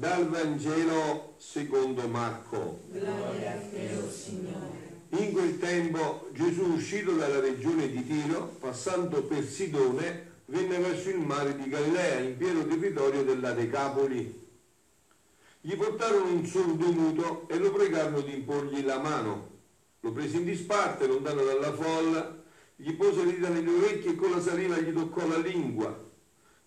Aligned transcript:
Dal 0.00 0.30
Vangelo 0.30 1.34
secondo 1.36 2.08
Marco. 2.08 2.80
Gloria 2.90 3.52
a 3.52 3.58
te, 3.58 3.94
o 4.02 4.10
Signore. 4.10 5.02
In 5.10 5.30
quel 5.30 5.58
tempo 5.58 6.30
Gesù, 6.32 6.72
uscito 6.72 7.12
dalla 7.12 7.38
regione 7.38 7.86
di 7.90 8.06
Tiro, 8.06 8.56
passando 8.60 9.22
per 9.24 9.44
Sidone, 9.44 10.28
venne 10.46 10.78
verso 10.78 11.10
il 11.10 11.18
mare 11.18 11.54
di 11.54 11.68
Galilea, 11.68 12.20
in 12.20 12.38
pieno 12.38 12.66
territorio 12.66 13.24
della 13.24 13.52
Decapoli. 13.52 14.48
Gli 15.60 15.76
portarono 15.76 16.32
un 16.32 16.46
sordo 16.46 16.90
muto 16.90 17.46
e 17.50 17.58
lo 17.58 17.70
pregarono 17.70 18.22
di 18.22 18.32
imporgli 18.32 18.82
la 18.82 19.00
mano. 19.00 19.48
Lo 20.00 20.12
prese 20.12 20.38
in 20.38 20.46
disparte, 20.46 21.06
lontano 21.06 21.44
dalla 21.44 21.74
folla, 21.74 22.42
gli 22.74 22.94
pose 22.94 23.22
le 23.22 23.34
dita 23.34 23.50
negli 23.50 23.68
orecchi 23.68 24.06
e 24.06 24.16
con 24.16 24.30
la 24.30 24.40
saliva 24.40 24.78
gli 24.78 24.94
toccò 24.94 25.28
la 25.28 25.36
lingua. 25.36 26.08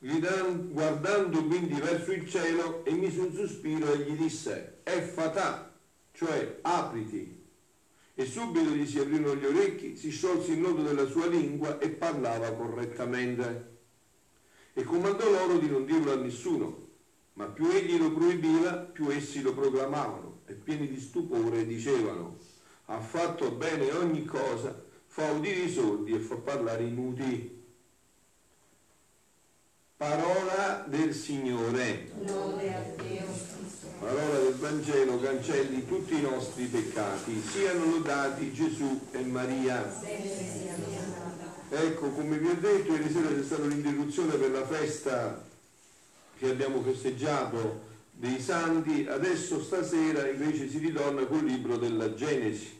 Guardando 0.05 1.45
quindi 1.45 1.79
verso 1.79 2.11
il 2.11 2.29
cielo, 2.29 2.83
emise 2.83 3.21
un 3.21 3.33
sospiro 3.33 3.93
e 3.93 3.99
gli 3.99 4.17
disse, 4.17 4.81
è 4.83 4.99
fatà, 4.99 5.73
cioè 6.11 6.59
apriti. 6.61 7.41
E 8.13 8.25
subito 8.25 8.71
gli 8.71 8.85
si 8.85 8.99
aprirono 8.99 9.37
gli 9.37 9.45
orecchi, 9.45 9.95
si 9.95 10.09
sciolse 10.11 10.51
il 10.51 10.59
nodo 10.59 10.83
della 10.83 11.07
sua 11.07 11.27
lingua 11.27 11.79
e 11.79 11.89
parlava 11.89 12.51
correttamente. 12.51 13.77
E 14.73 14.83
comandò 14.83 15.29
loro 15.31 15.57
di 15.57 15.69
non 15.69 15.85
dirlo 15.85 16.11
a 16.11 16.17
nessuno, 16.17 16.87
ma 17.35 17.45
più 17.45 17.69
egli 17.69 17.97
lo 17.97 18.11
proibiva, 18.11 18.73
più 18.73 19.09
essi 19.09 19.41
lo 19.41 19.53
proclamavano 19.53 20.41
e 20.47 20.53
pieni 20.53 20.89
di 20.89 20.99
stupore 20.99 21.65
dicevano, 21.65 22.39
ha 22.87 22.99
fatto 22.99 23.51
bene 23.51 23.89
ogni 23.93 24.25
cosa, 24.25 24.83
fa 25.05 25.31
udire 25.31 25.61
i 25.61 25.71
sordi 25.71 26.13
e 26.13 26.19
fa 26.19 26.35
parlare 26.35 26.83
i 26.83 26.91
muti. 26.91 27.61
Parola 30.03 30.83
del 30.85 31.13
Signore. 31.13 32.11
Parola 33.99 34.39
del 34.39 34.55
Vangelo 34.55 35.17
cancelli 35.17 35.87
tutti 35.87 36.17
i 36.17 36.21
nostri 36.21 36.65
peccati. 36.65 37.41
Siano 37.41 37.85
lodati 37.85 38.51
Gesù 38.51 38.99
e 39.11 39.23
Maria. 39.23 39.89
Ecco, 41.69 42.09
come 42.09 42.37
vi 42.37 42.49
ho 42.49 42.55
detto, 42.55 42.91
ieri 42.91 43.13
sera 43.13 43.29
c'è 43.29 43.43
stata 43.43 43.65
l'interruzione 43.65 44.35
per 44.35 44.51
la 44.51 44.67
festa 44.67 45.41
che 46.37 46.49
abbiamo 46.49 46.81
festeggiato 46.81 47.83
dei 48.11 48.41
santi, 48.41 49.07
adesso 49.07 49.63
stasera 49.63 50.27
invece 50.27 50.67
si 50.67 50.79
ritorna 50.79 51.25
col 51.25 51.45
libro 51.45 51.77
della 51.77 52.13
Genesi. 52.13 52.77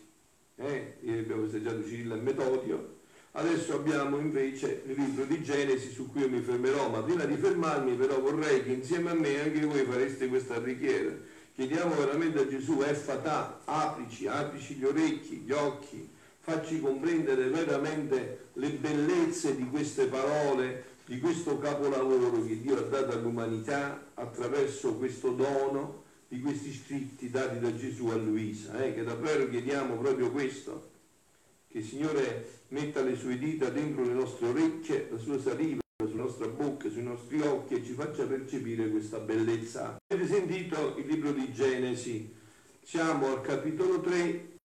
Eh? 0.57 0.97
Ieri 0.99 1.19
abbiamo 1.19 1.43
festeggiato 1.43 1.87
Cirillo 1.87 2.15
e 2.15 2.19
Metodio, 2.19 2.92
adesso 3.35 3.75
abbiamo 3.75 4.19
invece 4.19 4.83
il 4.85 4.95
libro 4.95 5.25
di 5.25 5.41
Genesi 5.41 5.91
su 5.91 6.09
cui 6.11 6.21
io 6.21 6.29
mi 6.29 6.41
fermerò, 6.41 6.89
ma 6.89 7.01
prima 7.01 7.25
di 7.25 7.35
fermarmi 7.35 7.95
però 7.95 8.19
vorrei 8.19 8.63
che 8.63 8.71
insieme 8.71 9.11
a 9.11 9.13
me 9.13 9.41
anche 9.41 9.65
voi 9.65 9.83
fareste 9.85 10.27
questa 10.27 10.59
preghiera. 10.59 11.11
Chiediamo 11.55 11.95
veramente 11.95 12.39
a 12.39 12.47
Gesù, 12.47 12.79
è 12.79 12.93
fatà, 12.93 13.61
aprici, 13.65 14.27
aprici 14.27 14.75
gli 14.75 14.85
orecchi, 14.85 15.43
gli 15.45 15.51
occhi, 15.51 16.09
facci 16.39 16.79
comprendere 16.79 17.47
veramente 17.47 18.49
le 18.53 18.69
bellezze 18.71 19.55
di 19.55 19.67
queste 19.69 20.05
parole, 20.05 20.83
di 21.05 21.19
questo 21.19 21.57
capolavoro 21.59 22.43
che 22.43 22.59
Dio 22.59 22.77
ha 22.77 22.81
dato 22.81 23.13
all'umanità 23.13 24.07
attraverso 24.15 24.95
questo 24.95 25.31
dono 25.31 26.01
di 26.27 26.41
questi 26.41 26.73
scritti 26.73 27.29
dati 27.29 27.59
da 27.59 27.75
Gesù 27.75 28.07
a 28.07 28.15
Luisa, 28.15 28.83
eh, 28.83 28.93
che 28.93 29.03
davvero 29.03 29.47
chiediamo 29.47 29.95
proprio 29.97 30.31
questo, 30.31 30.89
che 31.67 31.81
Signore 31.81 32.62
metta 32.73 33.01
le 33.01 33.15
sue 33.15 33.37
dita 33.37 33.69
dentro 33.69 34.03
le 34.03 34.13
nostre 34.13 34.47
orecchie, 34.47 35.07
la 35.11 35.17
sua 35.19 35.39
saliva 35.39 35.81
sulla 35.95 36.23
nostra 36.23 36.47
bocca, 36.47 36.89
sui 36.89 37.03
nostri 37.03 37.39
occhi 37.39 37.75
e 37.75 37.83
ci 37.83 37.93
faccia 37.93 38.25
percepire 38.25 38.89
questa 38.89 39.19
bellezza. 39.19 39.97
Avete 40.07 40.27
sentito 40.27 40.95
il 40.97 41.05
libro 41.05 41.31
di 41.31 41.53
Genesi, 41.53 42.33
siamo 42.81 43.27
al 43.27 43.41
capitolo 43.41 44.01
3, 44.01 44.57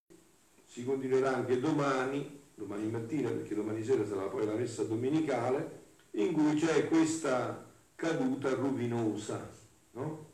si 0.65 0.85
continuerà 0.85 1.37
anche 1.37 1.61
domani, 1.61 2.41
domani 2.55 2.91
mattina 2.91 3.29
perché 3.29 3.55
domani 3.55 3.85
sera 3.85 4.07
sarà 4.07 4.23
poi 4.23 4.47
la 4.47 4.55
messa 4.55 4.85
domenicale, 4.85 5.83
in 6.13 6.33
cui 6.33 6.55
c'è 6.55 6.89
questa 6.89 7.67
caduta 7.95 8.55
rovinosa, 8.55 9.51
no? 9.93 10.27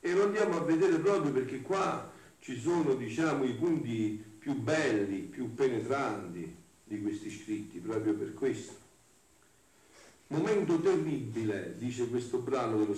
E 0.00 0.12
lo 0.12 0.24
andiamo 0.24 0.56
a 0.56 0.62
vedere 0.62 0.98
proprio 0.98 1.30
perché 1.30 1.60
qua 1.62 2.10
ci 2.40 2.58
sono, 2.58 2.94
diciamo, 2.94 3.44
i 3.44 3.54
punti 3.54 4.22
più 4.38 4.54
belli, 4.54 5.18
più 5.20 5.54
penetranti 5.54 6.58
di 6.90 7.00
questi 7.00 7.30
scritti, 7.30 7.78
proprio 7.78 8.14
per 8.14 8.34
questo. 8.34 8.88
Momento 10.26 10.80
terribile, 10.80 11.76
dice 11.78 12.08
questo 12.08 12.38
brano 12.38 12.78
dello 12.78 12.96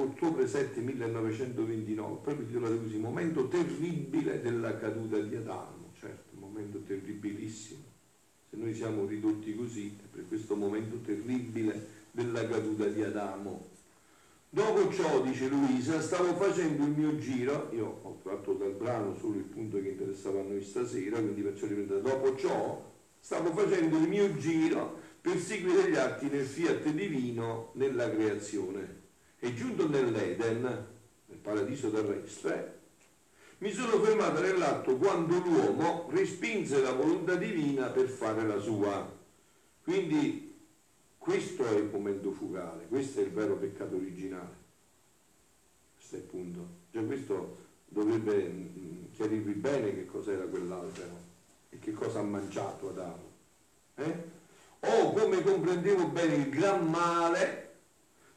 ottobre 0.00 0.48
7 0.48 0.80
1929, 0.80 2.20
proprio 2.22 2.46
titolato 2.46 2.78
così, 2.80 2.96
momento 2.96 3.48
terribile 3.48 4.40
della 4.40 4.78
caduta 4.78 5.18
di 5.18 5.36
Adamo, 5.36 5.92
certo, 5.98 6.36
momento 6.38 6.80
terribilissimo. 6.80 7.84
Se 8.48 8.56
noi 8.56 8.74
siamo 8.74 9.04
ridotti 9.04 9.54
così, 9.54 9.94
è 10.02 10.06
per 10.10 10.26
questo 10.26 10.56
momento 10.56 10.96
terribile 11.00 11.86
della 12.10 12.46
caduta 12.48 12.86
di 12.86 13.02
Adamo. 13.02 13.68
Dopo 14.48 14.90
ciò, 14.90 15.20
dice 15.22 15.48
Luisa, 15.48 16.00
stavo 16.00 16.34
facendo 16.34 16.84
il 16.84 16.92
mio 16.92 17.18
giro, 17.18 17.68
io 17.74 18.00
ho 18.02 18.20
tratto 18.22 18.54
dal 18.54 18.72
brano 18.72 19.14
solo 19.18 19.36
il 19.36 19.42
punto 19.42 19.80
che 19.82 19.88
interessava 19.88 20.40
a 20.40 20.44
noi 20.44 20.62
stasera, 20.62 21.18
quindi 21.20 21.42
perciò 21.42 21.66
riprendo, 21.66 22.00
dopo 22.00 22.34
ciò 22.36 22.96
stavo 23.20 23.52
facendo 23.52 23.96
il 23.98 24.08
mio 24.08 24.36
giro 24.36 25.00
per 25.20 25.38
seguire 25.38 25.90
gli 25.90 25.96
atti 25.96 26.28
nel 26.28 26.46
fiat 26.46 26.88
divino 26.88 27.70
nella 27.74 28.10
creazione. 28.10 29.06
E 29.38 29.54
giunto 29.54 29.88
nell'Eden, 29.88 30.62
nel 31.26 31.38
paradiso 31.38 31.90
terrestre, 31.90 32.76
mi 33.58 33.72
sono 33.72 34.02
fermato 34.02 34.40
nell'atto 34.40 34.96
quando 34.96 35.38
l'uomo 35.38 36.08
respinse 36.10 36.80
la 36.80 36.92
volontà 36.92 37.34
divina 37.34 37.88
per 37.88 38.08
fare 38.08 38.46
la 38.46 38.58
sua. 38.58 39.16
Quindi 39.82 40.54
questo 41.18 41.66
è 41.66 41.76
il 41.76 41.88
momento 41.90 42.32
fugale, 42.32 42.86
questo 42.88 43.20
è 43.20 43.24
il 43.24 43.32
vero 43.32 43.56
peccato 43.56 43.96
originale. 43.96 44.56
Questo 45.94 46.16
è 46.16 46.18
il 46.18 46.24
punto. 46.24 46.68
Già 46.90 47.02
questo 47.02 47.66
dovrebbe 47.86 48.48
mm, 48.48 49.04
chiarirvi 49.12 49.52
bene 49.52 49.94
che 49.94 50.06
cos'era 50.06 50.44
quell'albero 50.44 51.27
e 51.70 51.78
che 51.78 51.92
cosa 51.92 52.20
ha 52.20 52.22
mangiato 52.22 52.88
Adamo. 52.90 53.32
Eh? 53.96 54.36
O 54.80 55.12
come 55.12 55.42
comprendevo 55.42 56.08
bene 56.08 56.34
il 56.34 56.48
gran 56.50 56.88
male 56.88 57.76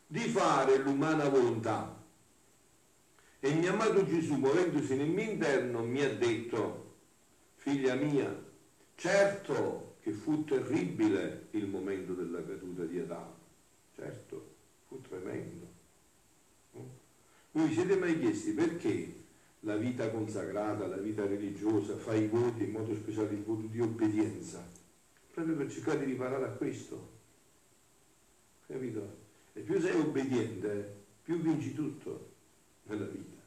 di 0.07 0.21
fare 0.21 0.77
l'umana 0.77 1.29
volontà. 1.29 1.99
E 3.39 3.53
mio 3.53 3.71
amato 3.71 4.05
Gesù, 4.05 4.35
muovendosi 4.35 4.95
nel 4.95 5.09
mio 5.09 5.31
interno, 5.31 5.83
mi 5.83 6.03
ha 6.03 6.13
detto, 6.13 6.95
figlia 7.55 7.95
mia, 7.95 8.43
certo 8.95 9.95
che 10.01 10.11
fu 10.11 10.43
terribile 10.43 11.47
il 11.51 11.67
momento 11.67 12.13
della 12.13 12.43
caduta 12.43 12.83
di 12.83 12.99
Adamo, 12.99 13.35
certo, 13.95 14.55
fu 14.87 15.01
tremendo. 15.01 15.67
Voi 17.51 17.67
vi 17.67 17.73
siete 17.73 17.95
mai 17.97 18.19
chiesti 18.19 18.51
perché 18.51 19.20
la 19.61 19.75
vita 19.75 20.09
consacrata, 20.09 20.87
la 20.87 20.97
vita 20.97 21.25
religiosa 21.25 21.95
fa 21.97 22.15
i 22.15 22.27
voti, 22.27 22.63
in 22.63 22.71
modo 22.71 22.95
speciale 22.95 23.33
il 23.33 23.43
voto 23.43 23.67
di 23.67 23.79
obbedienza? 23.79 24.65
Proprio 25.31 25.55
per 25.55 25.71
cercare 25.71 25.99
di 25.99 26.05
riparare 26.05 26.45
a 26.45 26.49
questo. 26.49 27.19
Capito? 28.67 29.19
E 29.53 29.61
più 29.61 29.79
sei 29.79 29.99
obbediente, 29.99 31.03
più 31.23 31.39
vinci 31.39 31.73
tutto 31.73 32.29
nella 32.83 33.05
vita. 33.05 33.39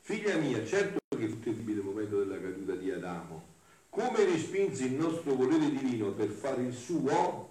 Figlia 0.00 0.36
mia, 0.36 0.64
certo 0.64 0.98
che 1.16 1.28
fu 1.28 1.38
terribile 1.40 1.80
il 1.80 1.86
momento 1.86 2.18
della 2.18 2.40
caduta 2.40 2.74
di 2.74 2.90
Adamo. 2.90 3.50
Come 3.90 4.24
respinse 4.24 4.86
il 4.86 4.94
nostro 4.94 5.34
volere 5.34 5.68
divino 5.70 6.12
per 6.12 6.30
fare 6.30 6.62
il 6.62 6.72
suo, 6.72 7.50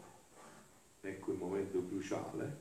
ecco 1.01 1.31
il 1.31 1.37
momento 1.37 1.85
cruciale, 1.87 2.60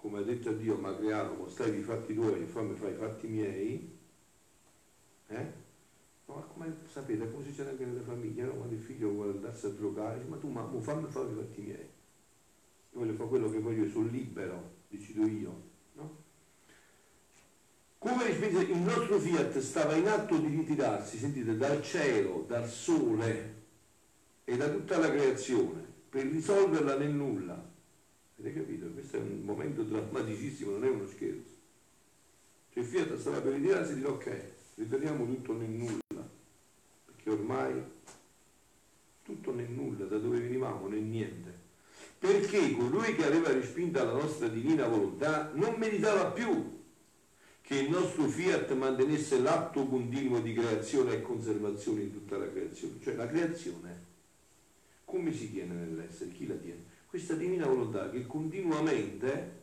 come 0.00 0.18
ha 0.18 0.22
detto 0.22 0.48
a 0.48 0.52
Dio, 0.52 0.76
ma 0.76 0.96
creato, 0.96 1.34
ma 1.34 1.48
stai 1.48 1.78
i 1.78 1.82
fatti 1.82 2.14
tuoi 2.14 2.42
e 2.42 2.46
fammi 2.46 2.74
fare 2.74 2.92
i 2.92 2.96
fatti 2.96 3.26
miei, 3.28 3.98
eh? 5.28 5.52
Ma 6.24 6.34
come 6.42 6.74
sapete, 6.86 7.30
come 7.30 7.44
succede 7.44 7.70
anche 7.70 7.84
nelle 7.84 8.00
famiglie, 8.00 8.44
no? 8.44 8.52
quando 8.52 8.74
il 8.74 8.80
figlio 8.80 9.10
vuole 9.10 9.32
andarsi 9.32 9.66
a 9.66 9.68
dice, 9.68 10.24
ma 10.26 10.36
tu 10.38 10.48
mamma 10.48 10.80
fammi 10.80 11.10
fare 11.10 11.30
i 11.30 11.34
fatti 11.34 11.60
miei. 11.60 11.88
Io 12.92 12.98
voglio 12.98 13.12
fare 13.12 13.28
quello 13.28 13.50
che 13.50 13.58
voglio, 13.58 13.88
sono 13.88 14.08
libero, 14.08 14.70
decido 14.88 15.26
io. 15.26 15.62
No? 15.94 16.16
Come 17.98 18.24
il 18.24 18.78
nostro 18.78 19.18
fiat 19.18 19.58
stava 19.58 19.94
in 19.96 20.08
atto 20.08 20.38
di 20.38 20.46
ritirarsi, 20.46 21.18
sentite, 21.18 21.56
dal 21.56 21.82
cielo, 21.82 22.44
dal 22.48 22.66
sole 22.66 23.58
e 24.44 24.56
da 24.56 24.70
tutta 24.70 24.98
la 24.98 25.10
creazione 25.10 25.84
per 26.08 26.24
risolverla 26.26 26.96
nel 26.96 27.10
nulla. 27.10 27.68
Avete 28.38 28.60
capito? 28.60 28.79
Momento 29.42 29.82
drammaticissimo, 29.82 30.72
non 30.72 30.84
è 30.84 30.88
uno 30.88 31.06
scherzo. 31.06 31.58
Cioè 32.72 32.82
fiat 32.82 33.16
stava 33.16 33.40
per 33.40 33.54
ritirarsi 33.54 33.92
e 33.92 33.94
dire 33.96 34.08
ok, 34.08 34.42
ritorniamo 34.76 35.26
tutto 35.26 35.52
nel 35.54 35.68
nulla, 35.68 36.28
perché 37.06 37.30
ormai 37.30 37.82
tutto 39.22 39.52
nel 39.52 39.70
nulla, 39.70 40.04
da 40.04 40.18
dove 40.18 40.40
venivamo, 40.40 40.88
nel 40.88 41.02
niente. 41.02 41.58
perché 42.20 42.72
colui 42.72 43.14
che 43.14 43.24
aveva 43.24 43.50
respinta 43.50 44.04
la 44.04 44.12
nostra 44.12 44.46
divina 44.48 44.86
volontà 44.86 45.50
non 45.54 45.76
meritava 45.76 46.26
più 46.26 46.78
che 47.62 47.78
il 47.78 47.88
nostro 47.88 48.28
fiat 48.28 48.70
mantenesse 48.72 49.40
l'atto 49.40 49.86
continuo 49.86 50.40
di 50.40 50.52
creazione 50.52 51.14
e 51.14 51.22
conservazione 51.22 52.02
in 52.02 52.12
tutta 52.12 52.36
la 52.36 52.50
creazione. 52.50 53.00
Cioè 53.00 53.14
la 53.14 53.26
creazione, 53.26 54.04
come 55.06 55.32
si 55.32 55.50
tiene 55.50 55.74
nell'essere? 55.74 56.30
Chi 56.30 56.46
la 56.46 56.56
tiene? 56.56 56.89
Questa 57.10 57.34
divina 57.34 57.66
volontà 57.66 58.08
che 58.08 58.24
continuamente 58.24 59.58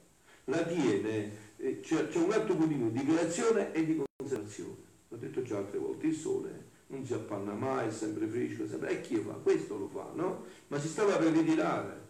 la 0.46 0.66
tiene, 0.66 1.32
eh, 1.56 1.80
c'è, 1.80 2.10
c'è 2.10 2.18
un 2.18 2.34
atto 2.34 2.58
continuo 2.58 2.90
di 2.90 3.06
creazione 3.06 3.72
e 3.72 3.86
di 3.86 4.04
conservazione. 4.18 4.76
L'ho 5.08 5.16
detto 5.16 5.42
già 5.44 5.56
altre 5.56 5.78
volte, 5.78 6.08
il 6.08 6.14
sole 6.14 6.66
non 6.88 7.06
si 7.06 7.14
appanna 7.14 7.54
mai, 7.54 7.88
è 7.88 7.92
sempre 7.92 8.28
fresco, 8.28 8.66
è 8.66 8.68
sempre... 8.68 8.90
e 8.90 9.02
chi 9.02 9.16
fa? 9.16 9.32
Questo 9.32 9.78
lo 9.78 9.88
fa, 9.88 10.12
no? 10.14 10.44
Ma 10.68 10.78
si 10.78 10.90
stava 10.90 11.16
per 11.16 11.32
ritirare 11.32 12.02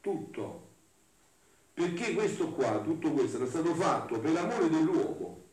tutto. 0.00 0.68
Perché 1.72 2.12
questo 2.12 2.48
qua, 2.48 2.80
tutto 2.80 3.12
questo 3.12 3.36
era 3.36 3.46
stato 3.46 3.72
fatto 3.76 4.18
per 4.18 4.32
l'amore 4.32 4.68
dell'uomo 4.68 5.44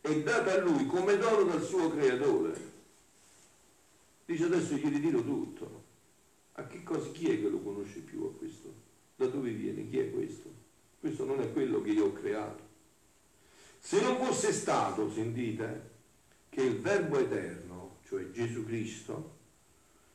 e 0.00 0.24
dato 0.24 0.50
a 0.50 0.58
lui 0.58 0.86
come 0.86 1.16
dono 1.16 1.44
dal 1.44 1.62
suo 1.62 1.88
creatore. 1.90 2.74
Dice 4.24 4.42
adesso 4.42 4.74
gli 4.74 4.88
ritiro 4.88 5.22
tutto. 5.22 5.75
A 6.58 6.66
che 6.66 6.82
cosa? 6.82 7.10
Chi 7.10 7.30
è 7.30 7.40
che 7.40 7.48
lo 7.48 7.60
conosce 7.60 8.00
più 8.00 8.24
a 8.24 8.32
questo? 8.32 8.72
Da 9.16 9.26
dove 9.26 9.50
viene? 9.50 9.88
Chi 9.88 9.98
è 9.98 10.10
questo? 10.10 10.50
Questo 10.98 11.24
non 11.24 11.40
è 11.40 11.52
quello 11.52 11.82
che 11.82 11.90
io 11.90 12.06
ho 12.06 12.12
creato. 12.12 12.64
Se 13.78 14.00
non 14.00 14.16
fosse 14.16 14.52
stato, 14.52 15.10
sentite, 15.10 15.90
che 16.48 16.62
il 16.62 16.80
Verbo 16.80 17.18
eterno, 17.18 17.98
cioè 18.04 18.30
Gesù 18.30 18.64
Cristo, 18.64 19.34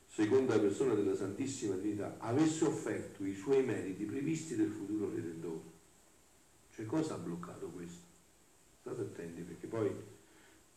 seconda 0.06 0.58
persona 0.58 0.94
della 0.94 1.14
Santissima 1.14 1.76
Trinità, 1.76 2.16
avesse 2.18 2.64
offerto 2.64 3.24
i 3.24 3.34
suoi 3.34 3.64
meriti 3.64 4.04
previsti 4.04 4.56
del 4.56 4.70
futuro 4.70 5.10
Redentore. 5.10 5.70
Cioè 6.74 6.84
cosa 6.86 7.14
ha 7.14 7.18
bloccato 7.18 7.68
questo? 7.68 8.04
State 8.80 9.00
attenti 9.00 9.42
perché 9.42 9.66
poi 9.68 9.90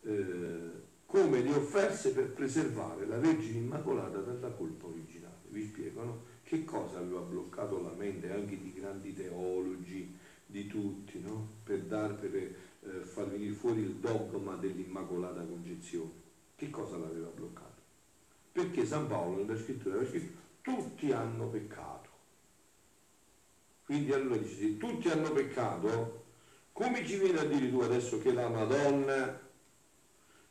eh, 0.04 0.72
come 1.06 1.40
li 1.42 1.52
offerse 1.52 2.12
per 2.12 2.32
preservare 2.32 3.06
la 3.08 3.18
Vergine 3.18 3.58
Immacolata 3.58 4.20
dalla 4.20 4.50
colpa 4.50 4.86
originale. 4.88 5.15
Vi 5.56 5.64
spiegano 5.64 6.26
che 6.44 6.66
cosa 6.66 6.98
aveva 6.98 7.22
bloccato 7.22 7.82
la 7.82 7.94
mente 7.96 8.30
anche 8.30 8.62
di 8.62 8.74
grandi 8.74 9.14
teologi, 9.14 10.14
di 10.46 10.68
tutti, 10.68 11.22
no? 11.22 11.48
per, 11.64 11.84
dar, 11.84 12.14
per 12.16 12.36
eh, 12.36 12.56
far 13.06 13.30
venire 13.30 13.54
fuori 13.54 13.80
il 13.80 13.96
dogma 13.96 14.56
dell'Immacolata 14.56 15.40
Concezione. 15.44 16.12
Che 16.58 16.70
cosa 16.70 16.98
l'aveva 16.98 17.30
bloccato? 17.30 17.82
Perché 18.52 18.86
San 18.86 19.08
Paolo 19.08 19.46
nella 19.46 19.58
scrittura 19.58 19.96
aveva 19.96 20.10
scritto 20.10 20.34
tutti 20.60 21.14
hanno 21.14 21.48
peccato. 21.48 22.10
Quindi 23.86 24.12
allora 24.12 24.36
dice, 24.36 24.56
se 24.58 24.78
tutti 24.78 25.08
hanno 25.08 25.32
peccato, 25.32 26.24
come 26.74 27.06
ci 27.06 27.18
viene 27.18 27.40
a 27.40 27.46
dire 27.46 27.70
tu 27.70 27.80
adesso 27.80 28.20
che 28.20 28.34
la 28.34 28.50
Madonna 28.50 29.40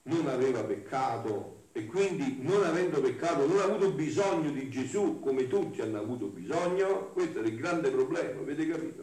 non 0.05 0.29
aveva 0.29 0.65
peccato 0.65 1.54
e 1.77 1.87
quindi 1.87 2.39
non 2.41 2.63
avendo 2.63 3.01
peccato 3.01 3.49
non 3.49 3.59
ha 3.59 3.65
avuto 3.65 3.91
bisogno 3.91 4.53
di 4.53 4.71
Gesù 4.71 5.19
come 5.19 5.49
tutti 5.49 5.81
hanno 5.81 5.99
avuto 5.99 6.27
bisogno? 6.27 7.11
Questo 7.13 7.41
era 7.41 7.49
il 7.49 7.57
grande 7.57 7.91
problema, 7.91 8.41
avete 8.41 8.69
capito? 8.69 9.01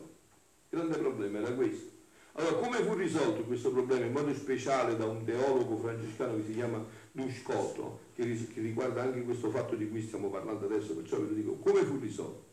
Il 0.70 0.80
grande 0.80 0.98
problema 0.98 1.40
era 1.40 1.52
questo. 1.52 1.90
Allora, 2.32 2.56
come 2.56 2.78
fu 2.78 2.94
risolto 2.94 3.44
questo 3.44 3.72
problema 3.72 4.06
in 4.06 4.14
modo 4.14 4.34
speciale 4.34 4.96
da 4.96 5.06
un 5.06 5.26
teologo 5.26 5.76
francescano 5.80 6.38
che 6.38 6.44
si 6.46 6.54
chiama 6.54 6.82
Duscotto, 7.12 8.00
che, 8.16 8.24
che 8.24 8.62
riguarda 8.62 9.02
anche 9.02 9.24
questo 9.24 9.50
fatto 9.50 9.76
di 9.76 9.90
cui 9.90 10.02
stiamo 10.02 10.30
parlando 10.30 10.66
adesso, 10.66 10.96
perciò 10.96 11.18
ve 11.18 11.28
lo 11.28 11.34
dico, 11.34 11.56
come 11.56 11.84
fu 11.84 12.00
risolto? 12.00 12.46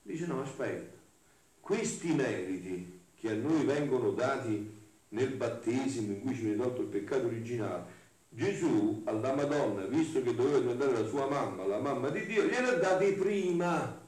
Dice 0.00 0.24
no, 0.24 0.40
aspetta, 0.40 0.96
questi 1.60 2.14
meriti 2.14 3.00
che 3.14 3.28
a 3.28 3.34
noi 3.34 3.62
vengono 3.66 4.12
dati 4.12 4.72
nel 5.10 5.34
battesimo 5.34 6.12
in 6.12 6.20
cui 6.22 6.34
ci 6.34 6.44
viene 6.44 6.56
tolto 6.56 6.80
il 6.80 6.88
peccato 6.88 7.26
originale, 7.26 7.95
Gesù 8.28 9.02
alla 9.06 9.34
Madonna, 9.34 9.84
visto 9.86 10.22
che 10.22 10.34
doveva 10.34 10.58
diventare 10.58 11.02
la 11.02 11.08
sua 11.08 11.26
mamma, 11.28 11.66
la 11.66 11.78
mamma 11.78 12.08
di 12.10 12.26
Dio, 12.26 12.44
gliene 12.44 12.68
ha 12.68 12.74
dati 12.74 13.12
prima, 13.12 14.00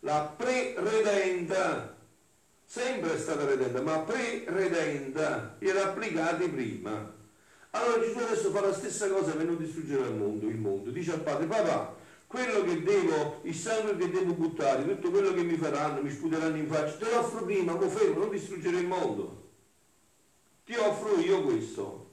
la 0.00 0.34
pre-redenta 0.36 1.96
sempre 2.66 3.14
è 3.14 3.18
stata 3.18 3.44
redenta, 3.44 3.80
ma 3.80 4.00
pre-redenta, 4.00 5.56
era 5.60 5.84
applicati 5.84 6.48
prima. 6.48 7.14
Allora 7.70 8.00
Gesù 8.00 8.18
adesso 8.18 8.50
fa 8.50 8.60
la 8.60 8.72
stessa 8.72 9.08
cosa 9.08 9.32
per 9.32 9.46
non 9.46 9.56
distruggere 9.56 10.08
il 10.08 10.14
mondo, 10.14 10.48
il 10.48 10.56
mondo. 10.56 10.90
Dice 10.90 11.12
al 11.12 11.20
padre, 11.20 11.46
papà, 11.46 11.94
quello 12.26 12.64
che 12.64 12.82
devo, 12.82 13.40
il 13.42 13.54
sangue 13.54 13.96
che 13.96 14.10
devo 14.10 14.32
buttare, 14.32 14.84
tutto 14.84 15.10
quello 15.10 15.32
che 15.32 15.42
mi 15.42 15.56
faranno, 15.56 16.02
mi 16.02 16.10
sputeranno 16.10 16.56
in 16.56 16.66
faccia, 16.66 16.96
te 16.96 17.10
lo 17.10 17.20
offro 17.20 17.44
prima, 17.44 17.74
mo 17.74 17.88
fermo, 17.88 18.20
non 18.20 18.30
distruggere 18.30 18.78
il 18.78 18.86
mondo. 18.86 19.44
Ti 20.64 20.74
offro 20.74 21.18
io 21.18 21.42
questo. 21.42 22.05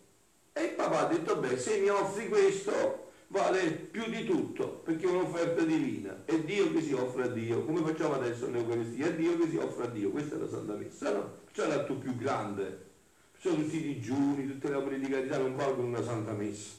E 0.53 0.63
il 0.63 0.71
papà 0.71 1.07
ha 1.07 1.11
detto, 1.11 1.37
beh, 1.37 1.57
se 1.57 1.79
mi 1.79 1.89
offri 1.89 2.29
questo, 2.29 3.03
vale 3.33 3.71
più 3.71 4.07
di 4.09 4.23
tutto 4.25 4.67
perché 4.83 5.07
è 5.07 5.09
un'offerta 5.09 5.63
divina. 5.63 6.21
È 6.23 6.39
Dio 6.39 6.71
che 6.71 6.81
si 6.81 6.93
offre 6.93 7.23
a 7.23 7.27
Dio 7.27 7.65
come 7.65 7.81
facciamo 7.81 8.13
adesso 8.13 8.47
nell'Eucaristia 8.47 9.07
è 9.07 9.15
Dio 9.15 9.37
che 9.39 9.49
si 9.49 9.57
offre 9.57 9.85
a 9.85 9.87
Dio. 9.87 10.11
Questa 10.11 10.35
è 10.35 10.37
la 10.37 10.47
Santa 10.47 10.75
Messa 10.75 11.11
no? 11.11 11.37
C'è 11.51 11.67
l'atto 11.67 11.95
più 11.95 12.15
grande. 12.15 12.91
Perciò 13.31 13.55
tutti 13.55 13.77
i 13.77 13.81
digiuni 13.81 14.47
tutte 14.47 14.69
le 14.69 14.75
opere 14.75 14.99
di 14.99 15.09
carità 15.09 15.39
non 15.39 15.55
valgono 15.55 15.87
una 15.87 16.03
Santa 16.03 16.31
Messa. 16.33 16.73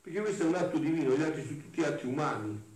Perché 0.00 0.20
questo 0.20 0.44
è 0.44 0.46
un 0.46 0.54
atto 0.54 0.78
divino 0.78 1.14
gli 1.14 1.22
altri 1.22 1.44
sono 1.44 1.60
tutti 1.60 1.82
atti 1.82 2.06
umani. 2.06 2.74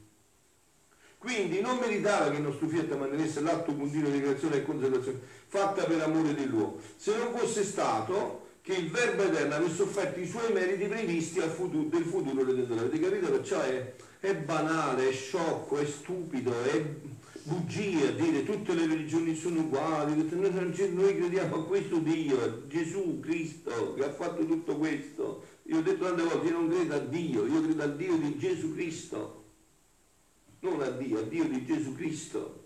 Quindi 1.16 1.60
non 1.60 1.78
meritava 1.78 2.30
che 2.30 2.36
il 2.36 2.42
nostro 2.42 2.66
Fiat 2.68 2.94
mantenesse 2.96 3.40
l'atto 3.40 3.74
continuo 3.74 4.10
di 4.10 4.20
creazione 4.20 4.56
e 4.56 4.62
conservazione 4.64 5.20
fatta 5.46 5.84
per 5.84 6.00
amore 6.00 6.34
dell'uomo. 6.34 6.78
Se 6.96 7.16
non 7.16 7.34
fosse 7.34 7.62
stato 7.62 8.48
che 8.62 8.74
il 8.74 8.90
Verbo 8.90 9.22
Eterno 9.22 9.54
avesse 9.54 9.82
offerto 9.82 10.20
i 10.20 10.26
suoi 10.26 10.52
meriti 10.52 10.86
previsti 10.86 11.40
futuro, 11.40 11.88
del 11.88 12.04
futuro 12.04 12.44
redentore. 12.44 12.80
Avete 12.80 13.00
capito? 13.00 13.30
Perciò 13.30 13.60
è, 13.62 13.94
è, 14.20 14.34
banale, 14.34 15.08
è 15.08 15.12
sciocco, 15.12 15.78
è 15.78 15.86
stupido, 15.86 16.52
è 16.64 16.84
bugia 17.42 18.10
dire 18.10 18.44
tutte 18.44 18.74
le 18.74 18.86
religioni 18.86 19.34
sono 19.34 19.60
uguali, 19.60 20.28
noi, 20.30 20.92
noi 20.92 21.16
crediamo 21.16 21.56
a 21.56 21.64
questo 21.64 21.98
Dio, 21.98 22.66
Gesù 22.68 23.18
Cristo 23.20 23.94
che 23.94 24.04
ha 24.04 24.12
fatto 24.12 24.44
tutto 24.44 24.76
questo. 24.76 25.44
Io 25.64 25.78
ho 25.78 25.82
detto 25.82 26.04
tante 26.04 26.22
volte, 26.22 26.46
io 26.48 26.52
non 26.52 26.68
credo 26.68 26.94
a 26.94 26.98
Dio, 26.98 27.46
io 27.46 27.62
credo 27.62 27.82
al 27.82 27.96
Dio 27.96 28.16
di 28.16 28.38
Gesù 28.38 28.74
Cristo. 28.74 29.38
Non 30.60 30.82
a 30.82 30.90
Dio, 30.90 31.18
a 31.18 31.22
Dio 31.22 31.44
di 31.44 31.64
Gesù 31.64 31.94
Cristo 31.94 32.58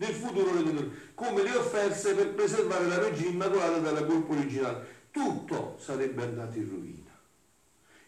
del 0.00 0.14
futuro 0.14 0.54
redentore, 0.54 0.88
come 1.14 1.42
le 1.42 1.54
offerse 1.56 2.14
per 2.14 2.30
preservare 2.30 2.86
la 2.86 2.98
regina 3.00 3.28
immacolata 3.28 3.80
dalla 3.80 4.02
colpa 4.04 4.32
originale 4.32 4.99
tutto 5.10 5.76
sarebbe 5.78 6.22
andato 6.22 6.58
in 6.58 6.68
rovina. 6.68 7.18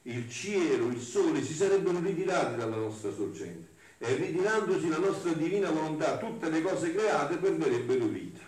Il 0.03 0.29
cielo, 0.29 0.89
il 0.89 1.01
sole 1.01 1.43
si 1.43 1.55
sarebbero 1.55 2.01
ritirati 2.01 2.57
dalla 2.57 2.77
nostra 2.77 3.13
sorgente 3.13 3.71
e 3.99 4.17
ritirandosi 4.17 4.89
la 4.89 4.99
nostra 4.99 5.33
divina 5.33 5.71
volontà, 5.71 6.19
tutte 6.19 6.51
le 6.51 6.61
cose 6.61 6.93
create 6.93 7.37
perderebbero 7.37 8.07
vita. 8.07 8.41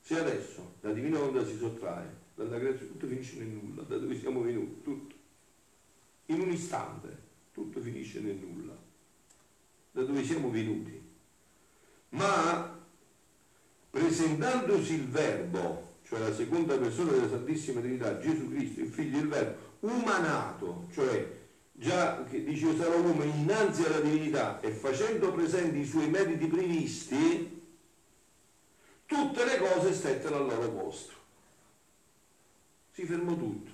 Se 0.00 0.18
adesso 0.18 0.76
la 0.80 0.92
divina 0.92 1.18
volontà 1.18 1.44
si 1.44 1.58
sottrae 1.58 2.24
dalla 2.34 2.58
creazione, 2.58 2.92
tutto 2.92 3.06
finisce 3.06 3.36
nel 3.38 3.48
nulla, 3.48 3.82
da 3.82 3.98
dove 3.98 4.18
siamo 4.18 4.40
venuti, 4.42 4.82
tutto. 4.82 5.14
In 6.26 6.40
un 6.40 6.50
istante 6.50 7.24
tutto 7.52 7.80
finisce 7.80 8.20
nel 8.20 8.36
nulla, 8.36 8.76
da 9.92 10.02
dove 10.02 10.24
siamo 10.24 10.50
venuti. 10.50 11.02
Ma 12.10 12.78
presentandosi 13.90 14.94
il 14.94 15.08
verbo 15.08 15.85
cioè 16.06 16.20
la 16.20 16.32
seconda 16.32 16.76
persona 16.78 17.12
della 17.12 17.28
Santissima 17.28 17.80
Trinità, 17.80 18.18
Gesù 18.20 18.48
Cristo, 18.50 18.80
il 18.80 18.92
figlio 18.92 19.18
del 19.18 19.28
Verbo, 19.28 19.56
umanato, 19.80 20.86
cioè 20.92 21.34
già 21.72 22.24
che 22.24 22.44
dice 22.44 22.66
io 22.66 22.76
sarò 22.76 22.98
uomo 22.98 23.24
innanzi 23.24 23.84
alla 23.84 24.00
divinità 24.00 24.60
e 24.60 24.70
facendo 24.70 25.32
presenti 25.32 25.78
i 25.78 25.84
suoi 25.84 26.08
meriti 26.08 26.46
previsti, 26.46 27.62
tutte 29.04 29.44
le 29.44 29.58
cose 29.58 29.92
stettero 29.92 30.36
al 30.36 30.46
loro 30.46 30.70
posto. 30.70 31.12
Si 32.92 33.04
fermò 33.04 33.34
tutto. 33.34 33.70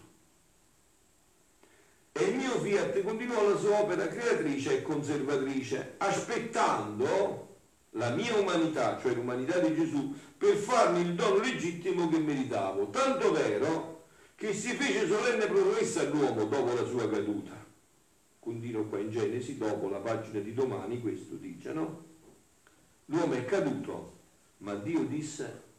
E 2.13 2.25
il 2.25 2.37
mio 2.37 2.59
fiat 2.61 3.03
continuò 3.03 3.49
la 3.49 3.57
sua 3.59 3.81
opera 3.81 4.09
creatrice 4.09 4.79
e 4.79 4.83
conservatrice, 4.83 5.95
aspettando 5.99 7.59
la 7.97 8.11
mia 8.11 8.35
umanità, 8.37 8.99
cioè 9.01 9.15
l'umanità 9.15 9.59
di 9.59 9.75
Gesù, 9.75 10.15
per 10.43 10.57
farmi 10.57 11.03
il 11.03 11.15
dono 11.15 11.41
legittimo 11.41 12.09
che 12.09 12.19
meritavo. 12.19 12.91
Tanto 12.91 13.31
vero 13.31 14.07
che 14.35 14.53
si 14.53 14.71
fece 14.71 15.07
solenne 15.07 15.47
promessa 15.47 16.01
all'uomo 16.01 16.47
dopo 16.47 16.75
la 16.75 16.85
sua 16.85 17.09
caduta. 17.09 17.65
Continuo 18.41 18.87
qua 18.87 18.99
in 18.99 19.11
Genesi, 19.11 19.57
dopo 19.57 19.89
la 19.89 20.01
pagina 20.01 20.41
di 20.41 20.53
domani, 20.53 21.01
questo 21.01 21.37
dice, 21.37 21.73
no? 21.73 22.05
L'uomo 23.05 23.35
è 23.35 23.45
caduto, 23.45 24.19
ma 24.59 24.75
Dio 24.75 25.05
disse 25.05 25.71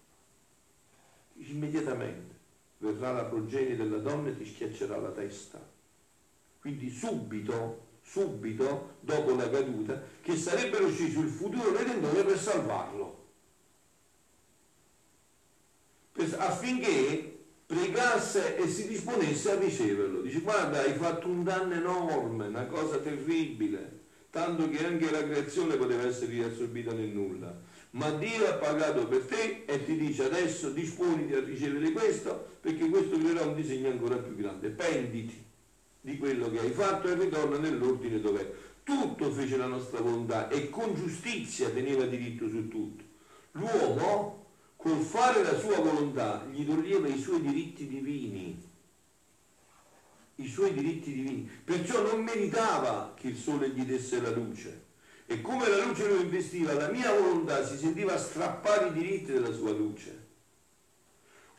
immediatamente, 1.33 2.33
verrà 2.77 3.11
la 3.11 3.25
progenie 3.25 3.75
della 3.75 3.97
donna 3.97 4.29
e 4.29 4.37
ti 4.37 4.45
schiaccerà 4.45 4.95
la 4.95 5.11
testa. 5.11 5.59
Quindi 6.61 6.89
subito 6.89 7.91
subito 8.01 8.95
dopo 9.01 9.35
la 9.35 9.49
caduta, 9.49 10.01
che 10.21 10.35
sarebbero 10.35 10.89
scesi 10.89 11.19
il 11.19 11.29
futuro 11.29 11.75
redentore 11.75 12.23
per 12.23 12.37
salvarlo. 12.37 13.22
Affinché 16.37 17.33
pregasse 17.65 18.57
e 18.57 18.67
si 18.67 18.87
disponesse 18.87 19.51
a 19.51 19.59
riceverlo. 19.59 20.21
Dice 20.21 20.41
guarda 20.41 20.81
hai 20.81 20.93
fatto 20.93 21.27
un 21.27 21.43
danno 21.43 21.73
enorme, 21.73 22.47
una 22.47 22.65
cosa 22.65 22.97
terribile, 22.97 24.01
tanto 24.29 24.69
che 24.69 24.85
anche 24.85 25.09
la 25.11 25.23
creazione 25.23 25.75
poteva 25.75 26.05
essere 26.05 26.31
riassorbita 26.31 26.93
nel 26.93 27.09
nulla. 27.09 27.55
Ma 27.91 28.09
Dio 28.11 28.47
ha 28.47 28.53
pagato 28.53 29.07
per 29.07 29.25
te 29.25 29.63
e 29.65 29.85
ti 29.85 29.95
dice 29.97 30.23
adesso 30.23 30.71
disponiti 30.71 31.33
a 31.33 31.43
ricevere 31.43 31.91
questo 31.91 32.57
perché 32.59 32.89
questo 32.89 33.17
creerà 33.17 33.43
un 33.43 33.55
disegno 33.55 33.89
ancora 33.89 34.15
più 34.15 34.35
grande. 34.35 34.69
Penditi 34.69 35.43
di 36.01 36.17
quello 36.17 36.49
che 36.49 36.59
hai 36.59 36.71
fatto 36.71 37.07
e 37.07 37.15
ritorna 37.15 37.59
nell'ordine 37.59 38.19
dov'è. 38.19 38.51
Tutto 38.83 39.31
fece 39.31 39.57
la 39.57 39.67
nostra 39.67 40.01
volontà 40.01 40.49
e 40.49 40.69
con 40.69 40.93
giustizia 40.95 41.69
teneva 41.69 42.05
diritto 42.05 42.49
su 42.49 42.67
tutto. 42.67 43.03
L'uomo 43.51 44.42
col 44.83 44.99
fare 44.99 45.41
la 45.43 45.57
sua 45.57 45.77
volontà 45.77 46.45
gli 46.51 46.67
toglieva 46.67 47.07
i 47.07 47.17
suoi 47.17 47.39
diritti 47.39 47.87
divini, 47.87 48.61
i 50.35 50.47
suoi 50.49 50.73
diritti 50.73 51.13
divini, 51.13 51.49
perciò 51.63 52.01
non 52.01 52.21
meritava 52.21 53.13
che 53.15 53.29
il 53.29 53.37
sole 53.37 53.69
gli 53.69 53.85
desse 53.85 54.19
la 54.19 54.31
luce. 54.31 54.81
E 55.25 55.39
come 55.39 55.69
la 55.69 55.85
luce 55.85 56.05
lo 56.05 56.19
investiva, 56.19 56.73
la 56.73 56.89
mia 56.89 57.13
volontà 57.13 57.65
si 57.65 57.77
sentiva 57.77 58.17
strappare 58.17 58.87
i 58.87 58.91
diritti 58.91 59.31
della 59.31 59.53
sua 59.53 59.71
luce. 59.71 60.21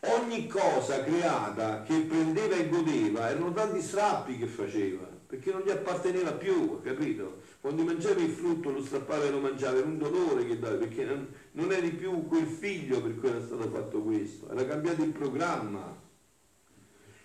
Ogni 0.00 0.47
cosa 0.47 1.02
creata 1.02 1.83
che 1.83 2.00
prendeva 2.00 2.57
e 2.57 2.69
godeva 2.69 3.31
erano 3.31 3.54
tanti 3.54 3.81
strappi 3.81 4.37
che 4.37 4.47
faceva, 4.47 5.07
perché 5.26 5.50
non 5.50 5.62
gli 5.62 5.71
apparteneva 5.71 6.33
più, 6.33 6.83
capito? 6.83 7.40
Quando 7.64 7.83
mangiavi 7.83 8.25
il 8.25 8.30
frutto 8.30 8.71
lo 8.73 8.85
strappava 8.85 9.25
e 9.25 9.30
lo 9.30 9.40
mangiava, 9.40 9.78
era 9.78 9.87
un 9.87 9.97
dolore 9.97 10.47
che 10.47 10.59
dava, 10.59 10.76
perché 10.76 11.02
non, 11.06 11.26
non 11.52 11.73
eri 11.73 11.92
più 11.92 12.26
quel 12.26 12.44
figlio 12.44 13.00
per 13.00 13.18
cui 13.18 13.30
era 13.30 13.40
stato 13.40 13.71
fatto 13.71 14.02
questo, 14.02 14.50
era 14.50 14.66
cambiato 14.66 15.02
il 15.02 15.12
programma. 15.12 15.99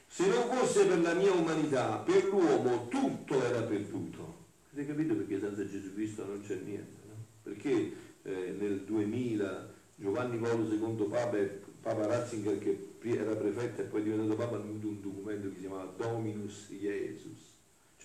Se 0.07 0.29
non 0.29 0.49
fosse 0.49 0.85
per 0.85 1.01
la 1.01 1.13
mia 1.13 1.33
umanità, 1.33 1.97
per 1.97 2.23
l'uomo 2.23 2.87
tutto 2.87 3.43
era 3.43 3.63
perduto. 3.63 4.45
Avete 4.71 4.87
capito 4.87 5.15
perché 5.15 5.41
senza 5.41 5.67
Gesù 5.67 5.93
Cristo 5.93 6.25
non 6.25 6.41
c'è 6.41 6.55
niente? 6.55 7.01
No? 7.05 7.15
Perché 7.43 7.93
eh, 8.21 8.55
nel 8.57 8.83
2000 8.85 9.73
Giovanni 9.97 10.37
Paolo 10.37 10.73
II 10.73 11.05
Papa, 11.09 11.37
Papa 11.81 12.07
Ratzinger 12.07 12.59
che 12.59 12.91
era 13.01 13.35
prefetto 13.35 13.81
e 13.81 13.83
poi 13.83 13.99
è 13.99 14.03
diventato 14.05 14.35
Papa 14.37 14.55
ha 14.55 14.59
avuto 14.59 14.87
un 14.87 15.01
documento 15.01 15.49
che 15.49 15.55
si 15.55 15.59
chiamava 15.59 15.93
Dominus 15.97 16.67
Jesus 16.69 17.48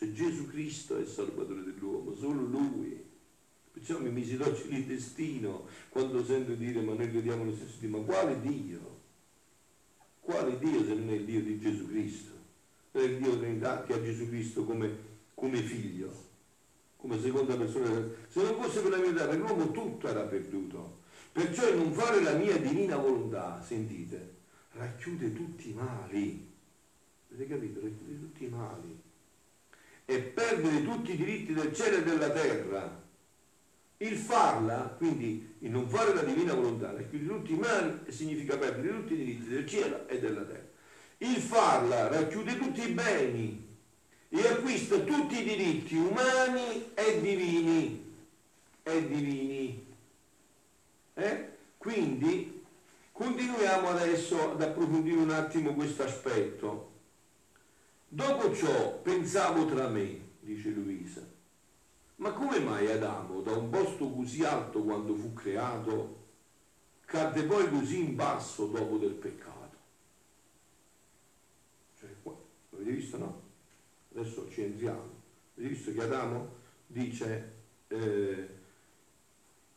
cioè 0.04 0.12
Gesù 0.12 0.48
Cristo 0.48 0.96
è 0.96 1.00
il 1.00 1.06
salvatore 1.06 1.62
dell'uomo, 1.62 2.14
solo 2.14 2.42
Lui. 2.42 3.02
Perciò 3.72 3.98
mi 3.98 4.36
d'oggi 4.36 4.74
il 4.74 4.84
destino 4.84 5.66
quando 5.88 6.24
sento 6.24 6.54
dire 6.54 6.80
ma 6.80 6.94
noi 6.94 7.10
crediamo 7.10 7.44
lo 7.44 7.54
stesso 7.54 7.76
Dio, 7.80 7.88
ma 7.88 8.04
quale 8.04 8.40
Dio? 8.40 8.92
Quale 10.20 10.58
Dio 10.58 10.84
se 10.84 10.94
non 10.94 11.08
è 11.08 11.12
il 11.14 11.24
Dio 11.24 11.42
di 11.42 11.58
Gesù 11.58 11.88
Cristo? 11.88 12.32
È 12.92 13.00
il 13.00 13.18
Dio 13.18 13.38
Trinità 13.38 13.82
che 13.82 13.94
ha 13.94 14.02
Gesù 14.02 14.28
Cristo 14.28 14.64
come, 14.64 14.96
come 15.34 15.60
figlio, 15.62 16.12
come 16.96 17.20
seconda 17.20 17.56
persona. 17.56 18.08
Se 18.28 18.42
non 18.42 18.60
fosse 18.60 18.80
per 18.80 18.90
la 18.90 18.98
mia 18.98 19.26
per 19.26 19.38
l'uomo 19.38 19.70
tutto 19.72 20.08
era 20.08 20.22
perduto. 20.22 21.02
Perciò 21.32 21.74
non 21.74 21.92
fare 21.92 22.22
la 22.22 22.34
mia 22.34 22.56
divina 22.58 22.96
volontà, 22.96 23.60
sentite, 23.60 24.34
racchiude 24.72 25.32
tutti 25.32 25.70
i 25.70 25.72
mali. 25.72 26.52
Avete 27.32 27.48
capito? 27.48 27.80
Racchiude 27.80 28.20
tutti 28.20 28.44
i 28.44 28.48
mali 28.48 29.03
e 30.04 30.18
perdere 30.20 30.84
tutti 30.84 31.12
i 31.12 31.16
diritti 31.16 31.54
del 31.54 31.74
cielo 31.74 31.96
e 31.96 32.02
della 32.02 32.30
terra. 32.30 33.02
Il 33.98 34.16
farla, 34.16 34.94
quindi 34.98 35.54
il 35.60 35.70
non 35.70 35.88
fare 35.88 36.14
la 36.14 36.22
divina 36.22 36.52
volontà, 36.52 36.92
racchiude 36.92 37.26
tutti 37.26 37.52
i 37.52 37.56
mali 37.56 38.00
significa 38.08 38.58
perdere 38.58 38.88
tutti 38.88 39.14
i 39.14 39.16
diritti 39.16 39.48
del 39.48 39.66
cielo 39.66 40.06
e 40.08 40.18
della 40.18 40.42
terra. 40.42 40.72
Il 41.18 41.36
farla 41.36 42.08
racchiude 42.08 42.58
tutti 42.58 42.82
i 42.82 42.92
beni 42.92 43.66
e 44.28 44.48
acquista 44.48 44.98
tutti 44.98 45.40
i 45.40 45.44
diritti 45.44 45.96
umani 45.96 46.90
e 46.94 47.20
divini. 47.20 48.12
E 48.82 49.06
divini. 49.06 49.86
Eh? 51.14 51.48
Quindi 51.78 52.62
continuiamo 53.12 53.88
adesso 53.88 54.50
ad 54.50 54.60
approfondire 54.60 55.16
un 55.16 55.30
attimo 55.30 55.72
questo 55.72 56.02
aspetto. 56.02 56.93
Dopo 58.14 58.54
ciò 58.54 59.00
pensavo 59.00 59.66
tra 59.66 59.88
me, 59.88 60.36
dice 60.38 60.68
Luisa, 60.68 61.20
ma 62.16 62.30
come 62.30 62.60
mai 62.60 62.88
Adamo, 62.88 63.40
da 63.40 63.56
un 63.56 63.68
posto 63.70 64.08
così 64.08 64.44
alto 64.44 64.84
quando 64.84 65.16
fu 65.16 65.32
creato, 65.32 66.26
cadde 67.06 67.42
poi 67.42 67.68
così 67.68 68.04
in 68.04 68.14
basso 68.14 68.66
dopo 68.66 68.98
del 68.98 69.14
peccato? 69.14 69.76
Cioè, 71.98 72.10
qua, 72.22 72.36
avete 72.74 72.90
visto 72.92 73.18
no? 73.18 73.42
Adesso 74.14 74.48
ci 74.48 74.62
entriamo. 74.62 75.10
Avete 75.56 75.74
visto 75.74 75.92
che 75.92 76.02
Adamo 76.04 76.48
dice, 76.86 77.52
eh, 77.88 78.48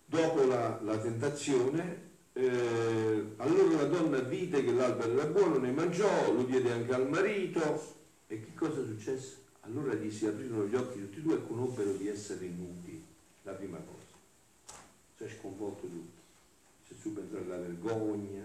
dopo 0.06 0.44
la, 0.44 0.79
la 0.84 1.00
tentazione, 1.00 2.01
eh, 2.34 3.34
allora 3.38 3.77
la 3.77 3.86
donna 3.86 4.20
vide 4.20 4.63
che 4.63 4.74
l'albero 4.74 5.13
era 5.13 5.25
buono, 5.25 5.58
ne 5.58 5.72
mangiò, 5.72 6.32
lo 6.32 6.44
diede 6.44 6.72
anche 6.72 6.94
al 6.94 7.10
marito, 7.10 7.96
e 8.27 8.41
che 8.41 8.53
cosa 8.53 8.86
successe? 8.86 9.46
Allora 9.62 9.93
gli 9.96 10.12
si 10.12 10.25
aprirono 10.25 10.67
gli 10.67 10.75
occhi 10.75 11.00
tutti 11.00 11.19
e 11.19 11.22
due 11.22 11.36
e 11.36 11.48
conobbero 11.48 11.93
di 11.93 12.07
essere 12.07 12.48
nudi, 12.48 13.03
la 13.43 13.53
prima 13.53 13.77
cosa. 13.77 14.79
Si 15.15 15.24
è 15.24 15.29
sconvolto 15.29 15.88
tutto, 15.88 16.22
si 16.86 16.93
è 16.93 16.96
subentrata 16.98 17.48
la 17.48 17.57
vergogna, 17.57 18.43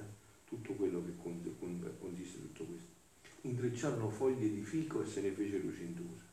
tutto 0.49 0.73
quello 0.75 1.05
che 1.05 1.13
consiste 1.17 2.41
tutto 2.41 2.65
questo. 2.65 2.91
Intrecciarono 3.43 4.09
foglie 4.09 4.49
di 4.49 4.63
fico 4.63 5.03
e 5.03 5.07
se 5.07 5.21
ne 5.21 5.31
fecero 5.33 5.73
cinture. 5.75 6.31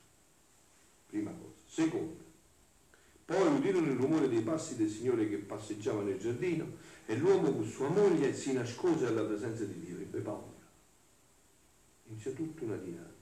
Prima 1.08 1.32
cosa. 1.32 1.58
Seconda, 1.68 2.24
poi 3.26 3.48
udirono 3.48 3.92
il 3.92 3.98
rumore 3.98 4.30
dei 4.30 4.42
passi 4.42 4.76
del 4.76 4.90
Signore 4.90 5.28
che 5.28 5.38
passeggiava 5.38 6.02
nel 6.04 6.20
giardino 6.20 6.68
e 7.06 7.16
l'uomo 7.18 7.52
con 7.52 7.66
sua 7.66 7.90
moglie 7.90 8.34
si 8.34 8.54
nascose 8.54 9.08
alla 9.08 9.24
presenza 9.24 9.64
di 9.64 9.80
Dio, 9.80 9.98
ebbe 9.98 10.20
paura. 10.20 10.58
Inizia 12.08 12.32
tutta 12.32 12.64
una 12.64 12.78
dinamica 12.78 13.19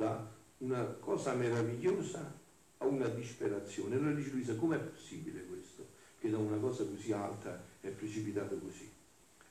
da 0.00 0.26
una 0.58 0.82
cosa 0.98 1.34
meravigliosa 1.34 2.38
a 2.78 2.86
una 2.86 3.06
disperazione. 3.08 3.96
Allora 3.96 4.14
dice 4.14 4.30
Luisa, 4.30 4.56
com'è 4.56 4.78
possibile 4.78 5.44
questo? 5.44 5.86
Che 6.18 6.30
da 6.30 6.38
una 6.38 6.56
cosa 6.56 6.84
così 6.86 7.12
alta 7.12 7.62
è 7.82 7.88
precipitato 7.88 8.58
così. 8.58 8.90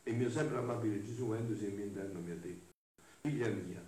E 0.01 0.09
il 0.09 0.17
mio 0.17 0.31
sempre 0.31 0.57
amabile 0.57 1.03
Gesù, 1.03 1.27
vendosi 1.27 1.65
nel 1.65 1.73
mio 1.73 1.85
interno, 1.85 2.19
mi 2.19 2.31
ha 2.31 2.35
detto, 2.35 2.71
figlia 3.21 3.47
mia, 3.49 3.83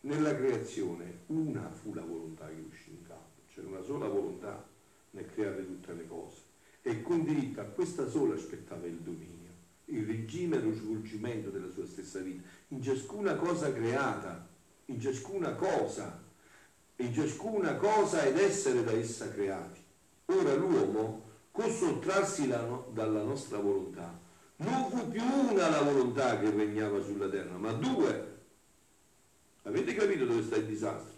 nella 0.00 0.34
creazione 0.34 1.20
una 1.26 1.70
fu 1.70 1.94
la 1.94 2.02
volontà 2.02 2.48
che 2.48 2.64
uscì 2.68 2.90
in 2.90 3.06
campo, 3.06 3.42
c'era 3.46 3.68
una 3.68 3.82
sola 3.82 4.08
volontà 4.08 4.66
nel 5.12 5.30
creare 5.32 5.64
tutte 5.64 5.92
le 5.94 6.08
cose. 6.08 6.38
E 6.82 7.00
con 7.00 7.22
diritto 7.22 7.60
a 7.60 7.64
questa 7.64 8.08
sola 8.08 8.34
aspettava 8.34 8.86
il 8.86 8.98
dominio, 8.98 9.52
il 9.84 10.04
regime 10.04 10.56
e 10.56 10.62
lo 10.62 10.72
svolgimento 10.72 11.50
della 11.50 11.70
sua 11.70 11.86
stessa 11.86 12.18
vita, 12.18 12.42
in 12.68 12.82
ciascuna 12.82 13.36
cosa 13.36 13.72
creata 13.72 14.52
in 14.86 15.00
ciascuna 15.00 15.54
cosa, 15.54 16.22
in 16.96 17.12
ciascuna 17.12 17.76
cosa 17.76 18.22
ed 18.22 18.38
essere 18.38 18.84
da 18.84 18.92
essa 18.92 19.30
creati. 19.30 19.82
Ora 20.26 20.54
l'uomo, 20.54 21.22
con 21.50 21.70
sottrarsi 21.70 22.46
no, 22.46 22.90
dalla 22.92 23.22
nostra 23.22 23.58
volontà, 23.58 24.20
non 24.56 24.90
fu 24.90 25.08
più 25.08 25.22
una 25.22 25.68
la 25.68 25.82
volontà 25.82 26.38
che 26.38 26.50
regnava 26.50 27.02
sulla 27.02 27.28
terra, 27.28 27.56
ma 27.56 27.72
due. 27.72 28.32
Avete 29.62 29.94
capito 29.94 30.26
dove 30.26 30.42
sta 30.42 30.56
il 30.56 30.66
disastro? 30.66 31.12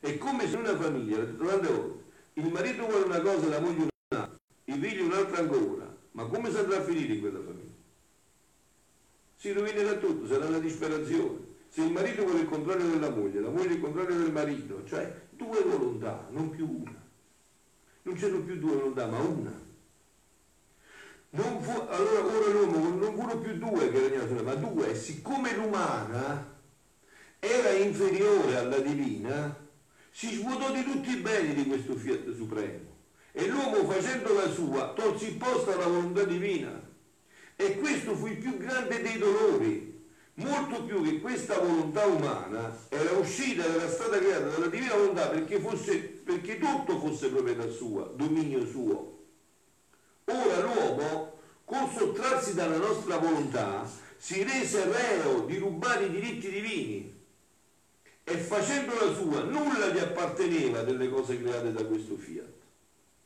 È 0.00 0.18
come 0.18 0.48
se 0.48 0.56
una 0.56 0.76
famiglia, 0.76 1.18
l'ho 1.18 1.24
detto 1.24 1.44
tante 1.46 1.68
volte, 1.68 2.02
il 2.34 2.48
marito 2.50 2.86
vuole 2.86 3.04
una 3.04 3.20
cosa, 3.20 3.48
la 3.48 3.60
moglie 3.60 3.88
un'altra, 4.08 4.38
i 4.64 4.72
figli 4.72 5.00
un'altra 5.00 5.38
ancora, 5.38 5.96
ma 6.12 6.26
come 6.26 6.50
si 6.50 6.56
andrà 6.56 6.78
a 6.78 6.82
finire 6.82 7.14
in 7.14 7.20
quella 7.20 7.40
famiglia? 7.40 7.70
Si 9.36 9.52
rovinerà 9.52 9.94
tutto, 9.94 10.26
sarà 10.26 10.48
la 10.48 10.58
disperazione. 10.58 11.51
Se 11.72 11.80
il 11.80 11.90
marito 11.90 12.24
vuole 12.24 12.40
il 12.40 12.48
contrario 12.48 12.86
della 12.86 13.08
moglie, 13.08 13.40
la 13.40 13.48
moglie 13.48 13.72
il 13.72 13.80
contrario 13.80 14.18
del 14.18 14.30
marito, 14.30 14.84
cioè 14.84 15.10
due 15.30 15.62
volontà, 15.62 16.28
non 16.28 16.50
più 16.50 16.68
una. 16.68 17.02
Non 18.02 18.14
c'erano 18.14 18.42
più 18.42 18.58
due 18.58 18.74
volontà, 18.74 19.06
ma 19.06 19.18
una. 19.20 19.58
Fu, 21.30 21.70
allora 21.88 22.24
ora 22.26 22.46
l'uomo 22.52 22.94
non 22.94 23.14
furono 23.14 23.38
più 23.38 23.56
due 23.56 23.90
che 23.90 24.06
regnavano, 24.06 24.42
ma 24.42 24.54
due, 24.54 24.94
siccome 24.94 25.56
l'umana 25.56 26.58
era 27.38 27.70
inferiore 27.70 28.54
alla 28.58 28.80
divina, 28.80 29.56
si 30.10 30.28
svuotò 30.34 30.70
di 30.72 30.84
tutti 30.84 31.08
i 31.08 31.20
beni 31.20 31.54
di 31.54 31.64
questo 31.66 31.94
fiat 31.94 32.34
supremo. 32.34 32.90
E 33.32 33.48
l'uomo 33.48 33.90
facendo 33.90 34.34
la 34.34 34.50
sua 34.50 34.92
tolse 34.92 35.24
il 35.24 35.36
posto 35.36 35.72
alla 35.72 35.86
volontà 35.86 36.24
divina. 36.24 36.86
E 37.56 37.78
questo 37.78 38.14
fu 38.14 38.26
il 38.26 38.36
più 38.36 38.58
grande 38.58 39.00
dei 39.00 39.16
dolori, 39.16 39.91
molto 40.34 40.84
più 40.84 41.02
che 41.02 41.20
questa 41.20 41.58
volontà 41.58 42.06
umana 42.06 42.74
era 42.88 43.12
uscita, 43.12 43.64
era 43.64 43.88
stata 43.88 44.18
creata 44.18 44.48
dalla 44.48 44.68
divina 44.68 44.94
volontà 44.94 45.28
perché, 45.28 45.60
fosse, 45.60 45.98
perché 45.98 46.58
tutto 46.58 46.98
fosse 46.98 47.28
proprietà 47.28 47.68
sua, 47.68 48.10
dominio 48.14 48.64
suo. 48.66 49.18
Ora 50.24 50.60
l'uomo, 50.60 51.38
col 51.64 51.90
sottrarsi 51.90 52.54
dalla 52.54 52.78
nostra 52.78 53.18
volontà, 53.18 53.88
si 54.16 54.42
rese 54.42 54.84
reo 54.84 55.40
di 55.46 55.58
rubare 55.58 56.06
i 56.06 56.10
diritti 56.10 56.48
divini 56.48 57.20
e 58.24 58.36
facendo 58.36 58.94
la 58.94 59.12
sua 59.12 59.42
nulla 59.42 59.88
gli 59.88 59.98
apparteneva 59.98 60.82
delle 60.82 61.08
cose 61.08 61.40
create 61.42 61.72
da 61.72 61.84
questo 61.84 62.16
fiat. 62.16 62.52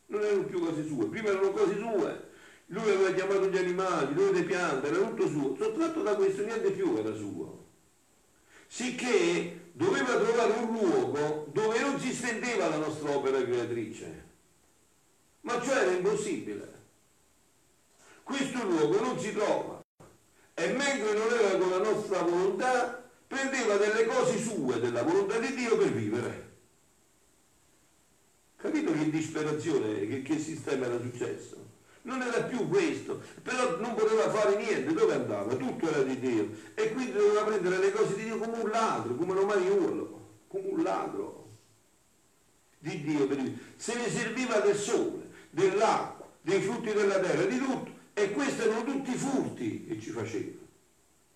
Non 0.06 0.22
erano 0.22 0.44
più 0.44 0.60
cose 0.60 0.86
sue, 0.86 1.06
prima 1.06 1.28
erano 1.28 1.50
cose 1.50 1.76
sue, 1.76 2.28
lui 2.66 2.90
aveva 2.90 3.12
chiamato 3.12 3.48
gli 3.48 3.58
animali, 3.58 4.14
lui 4.14 4.32
le 4.32 4.42
piante, 4.42 4.88
era 4.88 4.98
tutto 4.98 5.28
suo, 5.28 5.56
sottratto 5.56 6.02
da 6.02 6.16
questo 6.16 6.44
niente 6.44 6.72
più 6.72 6.96
era 6.96 7.14
suo. 7.14 7.64
Sicché 8.66 9.70
doveva 9.72 10.18
trovare 10.18 10.52
un 10.54 10.72
luogo 10.72 11.46
dove 11.52 11.80
non 11.80 12.00
si 12.00 12.12
stendeva 12.12 12.68
la 12.68 12.78
nostra 12.78 13.10
opera 13.10 13.40
creatrice. 13.42 14.24
Ma 15.42 15.60
ciò 15.62 15.72
era 15.72 15.92
impossibile. 15.92 16.74
Questo 18.24 18.64
luogo 18.64 19.00
non 19.00 19.18
si 19.20 19.32
trova. 19.32 19.84
E 20.54 20.72
mentre 20.72 21.12
non 21.12 21.32
era 21.32 21.58
con 21.58 21.70
la 21.70 21.78
nostra 21.78 22.22
volontà, 22.22 23.08
prendeva 23.28 23.76
delle 23.76 24.06
cose 24.06 24.42
sue, 24.42 24.80
della 24.80 25.02
volontà 25.02 25.38
di 25.38 25.54
Dio 25.54 25.76
per 25.76 25.92
vivere. 25.92 26.54
Capito 28.56 28.90
che 28.90 29.10
disperazione, 29.10 30.06
che, 30.08 30.22
che 30.22 30.38
sistema 30.40 30.86
era 30.86 30.98
successo? 30.98 31.65
Non 32.06 32.22
era 32.22 32.42
più 32.44 32.68
questo, 32.68 33.20
però 33.42 33.78
non 33.78 33.94
poteva 33.94 34.30
fare 34.30 34.56
niente, 34.56 34.92
dove 34.92 35.12
andava? 35.12 35.54
Tutto 35.54 35.88
era 35.88 36.02
di 36.02 36.18
Dio 36.18 36.50
e 36.74 36.92
quindi 36.92 37.12
doveva 37.12 37.42
prendere 37.42 37.78
le 37.78 37.92
cose 37.92 38.14
di 38.14 38.24
Dio 38.24 38.38
come 38.38 38.58
un 38.58 38.70
ladro, 38.70 39.14
come 39.14 39.32
un 39.32 39.38
omaiuolo, 39.38 40.28
come 40.46 40.68
un 40.68 40.82
ladro 40.82 41.48
di 42.78 43.02
Dio. 43.02 43.28
Se 43.74 43.94
ne 43.96 44.08
serviva 44.08 44.60
del 44.60 44.76
sole, 44.76 45.30
dell'acqua, 45.50 46.28
dei 46.42 46.60
frutti 46.62 46.92
della 46.92 47.18
terra, 47.18 47.44
di 47.44 47.58
tutto 47.58 47.90
e 48.14 48.30
questi 48.30 48.62
erano 48.62 48.84
tutti 48.84 49.12
furti 49.12 49.84
che 49.86 50.00
ci 50.00 50.10
faceva, 50.10 50.60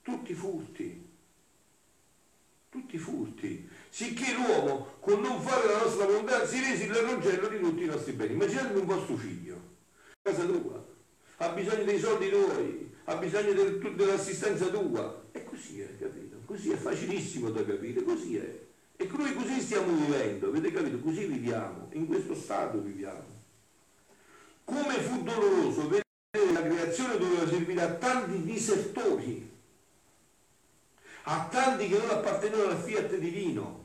tutti 0.03 0.33
furti, 0.35 1.09
tutti 2.71 2.97
furti, 2.97 3.69
sicché 3.89 4.35
l'uomo 4.35 4.95
con 5.01 5.21
non 5.21 5.43
fare 5.43 5.67
la 5.67 5.83
nostra 5.83 6.05
volontà 6.05 6.47
si 6.47 6.61
rese 6.61 6.85
il 6.85 6.95
roncello 6.95 7.49
di 7.49 7.59
tutti 7.59 7.83
i 7.83 7.87
nostri 7.87 8.13
beni. 8.13 8.35
Immaginate 8.35 8.79
un 8.79 8.87
vostro 8.87 9.17
figlio 9.17 9.60
casa 10.31 10.45
tua, 10.45 10.85
ha 11.39 11.49
bisogno 11.51 11.85
dei 11.85 11.99
soldi 11.99 12.29
tuoi, 12.29 12.95
ha 13.05 13.17
bisogno 13.17 13.53
del, 13.53 13.95
dell'assistenza 13.95 14.67
tua. 14.67 15.25
E 15.33 15.45
così 15.45 15.81
è, 15.81 15.99
capito? 15.99 16.37
Così 16.45 16.71
è 16.71 16.77
facilissimo 16.77 17.51
da 17.51 17.65
capire, 17.65 18.03
così 18.03 18.37
è. 18.37 18.61
E 18.97 19.09
noi 19.17 19.35
così 19.35 19.61
stiamo 19.61 19.93
vivendo, 19.93 20.49
avete 20.49 20.73
capito? 20.73 20.99
Così 20.99 21.25
viviamo, 21.25 21.89
in 21.93 22.07
questo 22.07 22.35
stato 22.35 22.81
viviamo. 22.81 23.39
Come 24.65 24.95
fu 25.01 25.23
doloroso 25.23 25.89
vedere 25.89 26.53
la 26.53 26.63
creazione 26.63 27.19
doveva 27.19 27.49
servire 27.49 27.81
a 27.81 27.95
tanti 27.95 28.45
disertori, 28.45 29.51
a 31.25 31.49
tanti 31.51 31.89
che 31.89 31.99
non 31.99 32.11
appartenevano 32.11 32.71
al 32.71 32.79
fiat 32.79 33.17
divino, 33.17 33.80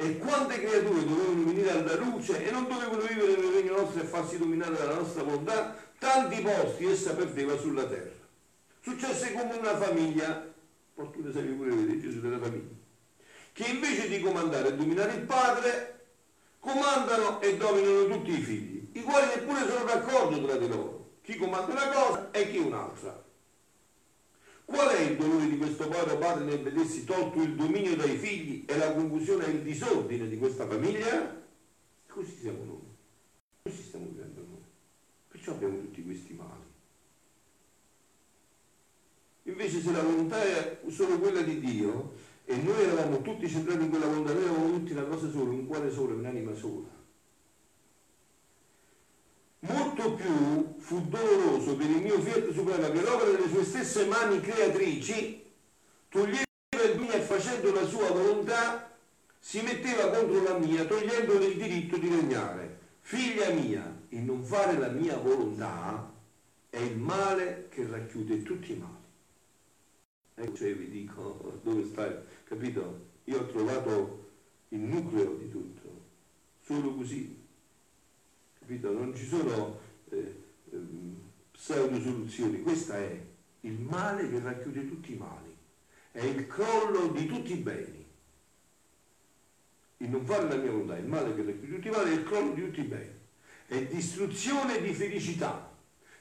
e 0.00 0.16
quante 0.16 0.58
creature 0.58 1.04
dovevano 1.04 1.44
venire 1.44 1.70
alla 1.72 1.94
luce 1.96 2.42
e 2.42 2.50
non 2.50 2.66
dovevano 2.66 3.02
vivere 3.02 3.36
nel 3.36 3.52
regno 3.52 3.76
nostro 3.76 4.00
e 4.00 4.06
farsi 4.06 4.38
dominare 4.38 4.74
dalla 4.74 4.94
nostra 4.94 5.22
volontà, 5.22 5.76
tanti 5.98 6.40
posti 6.40 6.86
essa 6.86 7.14
perdeva 7.14 7.58
sulla 7.58 7.84
terra. 7.84 8.16
Successe 8.80 9.34
come 9.34 9.58
una 9.58 9.76
famiglia, 9.76 10.50
fortuna 10.94 11.30
sai 11.30 11.42
pure 11.48 11.74
vedete 11.74 12.00
Gesù 12.00 12.20
della 12.20 12.38
famiglia, 12.38 12.74
che 13.52 13.64
invece 13.64 14.08
di 14.08 14.20
comandare 14.20 14.68
e 14.68 14.74
dominare 14.74 15.12
il 15.12 15.22
padre, 15.24 16.00
comandano 16.60 17.38
e 17.42 17.58
dominano 17.58 18.06
tutti 18.06 18.30
i 18.30 18.40
figli, 18.40 18.88
i 18.92 19.02
quali 19.02 19.26
neppure 19.26 19.68
sono 19.68 19.84
d'accordo 19.84 20.42
tra 20.46 20.56
di 20.56 20.68
loro, 20.68 21.10
chi 21.20 21.36
comanda 21.36 21.72
una 21.72 21.88
cosa 21.88 22.30
e 22.30 22.50
chi 22.50 22.56
un'altra. 22.56 23.22
Qual 24.70 24.88
è 24.88 25.00
il 25.00 25.16
dolore 25.16 25.48
di 25.48 25.58
questo 25.58 25.88
povero 25.88 26.16
padre 26.16 26.44
nel 26.44 26.62
vedersi 26.62 27.02
tolto 27.02 27.42
il 27.42 27.56
dominio 27.56 27.96
dai 27.96 28.16
figli 28.16 28.64
e 28.68 28.76
la 28.76 28.92
confusione 28.92 29.46
e 29.46 29.50
il 29.50 29.62
disordine 29.62 30.28
di 30.28 30.38
questa 30.38 30.64
famiglia? 30.64 31.44
Così 32.06 32.38
siamo 32.40 32.62
noi. 32.64 32.96
Così 33.64 33.82
stiamo 33.82 34.06
vivendo 34.06 34.46
noi. 34.48 34.62
Perciò 35.26 35.54
abbiamo 35.54 35.76
tutti 35.80 36.04
questi 36.04 36.34
mali. 36.34 36.68
Invece 39.42 39.80
se 39.80 39.90
la 39.90 40.02
volontà 40.02 40.40
è 40.40 40.80
solo 40.86 41.18
quella 41.18 41.42
di 41.42 41.58
Dio 41.58 42.12
e 42.44 42.54
noi 42.54 42.80
eravamo 42.80 43.22
tutti 43.22 43.48
centrati 43.48 43.82
in 43.82 43.90
quella 43.90 44.06
volontà, 44.06 44.32
noi 44.32 44.44
eravamo 44.44 44.70
tutti 44.70 44.92
una 44.92 45.04
cosa 45.04 45.28
sola, 45.30 45.50
un 45.50 45.66
cuore 45.66 45.90
solo, 45.90 46.14
un'anima 46.14 46.54
sola 46.54 46.98
molto 49.60 50.09
più 50.20 50.74
fu 50.78 51.08
doloroso 51.08 51.76
per 51.76 51.88
il 51.88 52.02
mio 52.02 52.20
Fiat 52.20 52.52
Supremo 52.52 52.90
che 52.90 53.00
l'opera 53.00 53.30
delle 53.30 53.48
sue 53.48 53.64
stesse 53.64 54.06
mani 54.06 54.40
creatrici, 54.40 55.42
toglieva 56.08 56.44
il 56.92 56.98
mio 56.98 57.12
e 57.12 57.20
facendo 57.20 57.72
la 57.72 57.86
sua 57.86 58.10
volontà, 58.10 58.94
si 59.38 59.62
metteva 59.62 60.10
contro 60.10 60.42
la 60.42 60.58
mia, 60.58 60.84
togliendole 60.84 61.46
il 61.46 61.56
diritto 61.56 61.96
di 61.96 62.08
regnare. 62.08 62.78
Figlia 63.00 63.50
mia, 63.50 64.02
il 64.08 64.20
non 64.20 64.44
fare 64.44 64.78
la 64.78 64.88
mia 64.88 65.16
volontà 65.16 66.12
è 66.68 66.78
il 66.78 66.98
male 66.98 67.68
che 67.70 67.86
racchiude 67.86 68.42
tutti 68.42 68.72
i 68.72 68.76
mali. 68.76 68.98
Ecco, 70.34 70.54
cioè 70.54 70.74
vi 70.74 70.90
dico 70.90 71.60
dove 71.62 71.84
stai, 71.86 72.14
capito? 72.44 73.08
Io 73.24 73.40
ho 73.40 73.46
trovato 73.46 74.28
il 74.68 74.80
nucleo 74.80 75.34
di 75.34 75.50
tutto, 75.50 75.88
solo 76.60 76.94
così 76.94 77.40
capito? 78.70 78.92
Non 78.92 79.14
ci 79.16 79.26
sono 79.26 79.78
eh, 80.10 80.34
eh, 80.72 80.78
pseudo 81.52 82.00
soluzioni, 82.00 82.62
questa 82.62 82.96
è 82.96 83.20
il 83.60 83.78
male 83.80 84.28
che 84.30 84.40
racchiude 84.40 84.88
tutti 84.88 85.12
i 85.12 85.16
mali, 85.16 85.54
è 86.12 86.24
il 86.24 86.46
crollo 86.46 87.08
di 87.08 87.26
tutti 87.26 87.52
i 87.52 87.56
beni. 87.56 88.06
Il 89.98 90.08
non 90.08 90.24
fare 90.24 90.48
la 90.48 90.56
mia 90.56 90.70
volontà, 90.70 90.96
il 90.96 91.06
male 91.06 91.34
che 91.34 91.44
racchiude 91.44 91.74
tutti 91.74 91.88
i 91.88 91.90
mali 91.90 92.10
è 92.10 92.14
il 92.14 92.24
crollo 92.24 92.54
di 92.54 92.64
tutti 92.64 92.80
i 92.80 92.84
beni, 92.84 93.18
è 93.66 93.86
distruzione 93.86 94.80
di 94.80 94.92
felicità, 94.94 95.70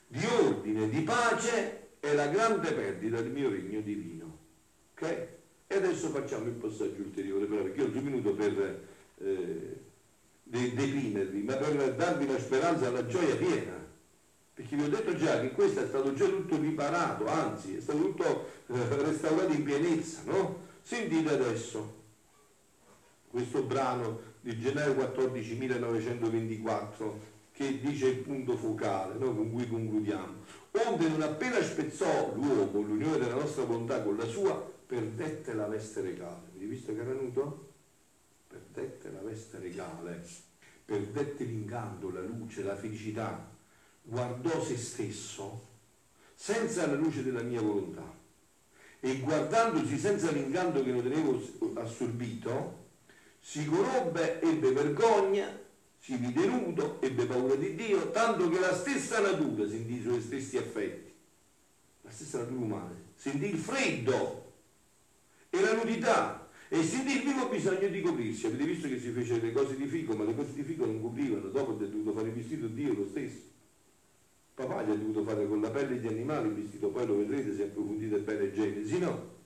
di 0.07 0.25
ordine, 0.25 0.89
di 0.89 1.01
pace 1.01 1.87
e 1.99 2.13
la 2.13 2.27
grande 2.27 2.71
perdita 2.73 3.21
del 3.21 3.31
mio 3.31 3.49
regno 3.49 3.81
divino. 3.81 4.37
Ok? 4.93 5.27
E 5.67 5.75
adesso 5.75 6.09
facciamo 6.09 6.45
il 6.45 6.53
passaggio 6.53 7.01
ulteriore, 7.01 7.45
perché 7.45 7.83
ho 7.83 7.87
due 7.87 8.01
minuti 8.01 8.29
per 8.31 8.87
eh, 9.19 9.79
deprimervi, 10.49 11.43
ma 11.43 11.55
per 11.55 11.95
darvi 11.95 12.27
la 12.27 12.39
speranza, 12.39 12.89
la 12.89 13.05
gioia 13.05 13.35
piena. 13.35 13.77
Perché 14.53 14.75
vi 14.75 14.83
ho 14.83 14.89
detto 14.89 15.15
già 15.15 15.39
che 15.39 15.51
questo 15.51 15.81
è 15.81 15.87
stato 15.87 16.13
già 16.13 16.25
tutto 16.25 16.57
riparato, 16.57 17.27
anzi 17.27 17.77
è 17.77 17.81
stato 17.81 17.99
tutto 17.99 18.49
eh, 18.67 19.03
restaurato 19.03 19.53
in 19.53 19.63
pienezza, 19.63 20.21
no? 20.25 20.67
Sentite 20.81 21.29
adesso 21.29 21.97
questo 23.29 23.61
brano 23.61 24.19
di 24.41 24.59
gennaio 24.59 24.95
14 24.95 25.55
1924 25.55 27.37
che 27.51 27.79
dice 27.79 28.07
il 28.07 28.17
punto 28.17 28.57
focale 28.57 29.15
no? 29.15 29.35
con 29.35 29.51
cui 29.51 29.67
concludiamo. 29.67 30.33
Onde 30.71 31.09
non 31.09 31.21
appena 31.21 31.61
spezzò 31.61 32.33
l'uomo 32.35 32.81
l'unione 32.81 33.17
della 33.17 33.35
nostra 33.35 33.63
volontà 33.65 34.01
con 34.01 34.17
la 34.17 34.25
sua, 34.25 34.53
perdette 34.85 35.53
la 35.53 35.67
veste 35.67 36.01
regale. 36.01 36.47
Avete 36.49 36.65
visto 36.65 36.93
che 36.93 37.01
era 37.01 37.11
venuto? 37.11 37.68
Perdette 38.49 39.11
la 39.11 39.21
veste 39.21 39.59
regale, 39.59 40.25
perdette 40.83 41.43
l'incanto, 41.43 42.09
la 42.09 42.21
luce, 42.21 42.63
la 42.63 42.75
felicità, 42.75 43.47
guardò 44.01 44.63
se 44.63 44.75
stesso 44.75 45.67
senza 46.33 46.87
la 46.87 46.95
luce 46.95 47.23
della 47.23 47.43
mia 47.43 47.61
volontà. 47.61 48.17
E 49.01 49.19
guardandosi 49.19 49.97
senza 49.97 50.31
l'incanto 50.31 50.83
che 50.83 50.91
lo 50.91 51.01
tenevo 51.01 51.39
assorbito, 51.75 52.87
si 53.39 53.65
conobbe, 53.65 54.41
ebbe 54.41 54.71
vergogna, 54.71 55.47
si 55.99 56.17
vide 56.17 56.45
nudo, 56.47 56.99
ebbe 57.01 57.25
paura 57.25 57.55
di 57.55 57.75
Dio, 57.75 58.09
tanto 58.09 58.49
che 58.49 58.59
la 58.59 58.73
stessa 58.73 59.19
natura 59.19 59.69
sentì 59.69 59.93
i 59.99 60.01
suoi 60.01 60.21
stessi 60.21 60.57
affetti, 60.57 61.13
la 62.01 62.11
stessa 62.11 62.39
natura 62.39 62.59
umana, 62.59 62.95
sentì 63.15 63.45
il 63.45 63.57
freddo 63.57 64.53
e 65.49 65.61
la 65.61 65.73
nudità 65.73 66.38
e 66.71 66.83
sentì 66.83 67.15
il 67.15 67.23
vivo 67.23 67.49
bisogno 67.49 67.87
di 67.87 67.99
coprirsi. 67.99 68.45
Avete 68.45 68.63
visto 68.63 68.87
che 68.87 68.99
si 68.99 69.09
fece 69.09 69.41
le 69.41 69.51
cose 69.51 69.75
di 69.75 69.87
fico, 69.87 70.15
ma 70.15 70.23
le 70.23 70.35
cose 70.35 70.53
di 70.53 70.61
fico 70.61 70.85
non 70.85 71.01
coprivano, 71.01 71.47
dopo 71.47 71.71
ha 71.71 71.75
dovuto 71.75 72.13
fare 72.13 72.27
il 72.27 72.35
vestito 72.35 72.67
Dio 72.67 72.93
lo 72.93 73.07
stesso. 73.07 73.47
Papà 74.53 74.83
gli 74.83 74.91
ha 74.91 74.95
dovuto 74.95 75.23
fare 75.23 75.47
con 75.47 75.61
la 75.61 75.71
pelle 75.71 75.99
di 75.99 76.07
animali 76.07 76.49
il 76.49 76.53
vestito, 76.53 76.89
poi 76.89 77.07
lo 77.07 77.17
vedrete 77.17 77.55
se 77.55 77.63
approfondite 77.63 78.19
bene 78.19 78.53
Genesi, 78.53 78.99
no? 78.99 79.37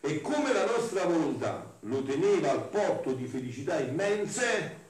E 0.00 0.20
come 0.20 0.52
la 0.52 0.66
nostra 0.66 1.04
volontà 1.04 1.78
lo 1.80 2.02
teneva 2.02 2.50
al 2.50 2.68
porto 2.68 3.12
di 3.12 3.26
felicità 3.26 3.78
immense, 3.78 4.86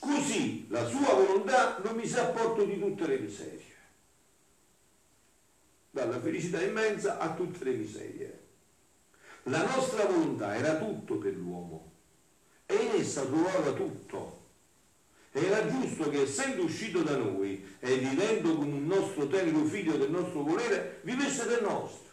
così 0.00 0.66
la 0.68 0.84
sua 0.84 1.14
volontà 1.14 1.78
lo 1.80 1.94
mise 1.94 2.18
a 2.18 2.26
porto 2.26 2.64
di 2.64 2.78
tutte 2.78 3.06
le 3.06 3.18
miserie. 3.20 3.72
Dalla 5.90 6.20
felicità 6.20 6.60
immensa 6.60 7.18
a 7.18 7.34
tutte 7.34 7.62
le 7.62 7.72
miserie 7.72 8.33
La 9.44 9.62
nostra 9.62 10.06
volontà 10.06 10.54
era 10.56 10.76
tutto 10.76 11.18
per 11.18 11.34
l'uomo 11.34 11.92
e 12.64 12.74
in 12.76 13.00
essa 13.00 13.26
trovava 13.26 13.72
tutto. 13.72 14.42
Era 15.32 15.68
giusto 15.68 16.08
che 16.08 16.22
essendo 16.22 16.62
uscito 16.62 17.02
da 17.02 17.16
noi 17.16 17.62
e 17.80 17.96
vivendo 17.98 18.54
come 18.54 18.72
un 18.72 18.86
nostro 18.86 19.26
tenero 19.26 19.64
figlio 19.64 19.98
del 19.98 20.10
nostro 20.10 20.44
volere, 20.44 21.00
vivesse 21.02 21.46
del 21.46 21.60
nostro. 21.60 22.12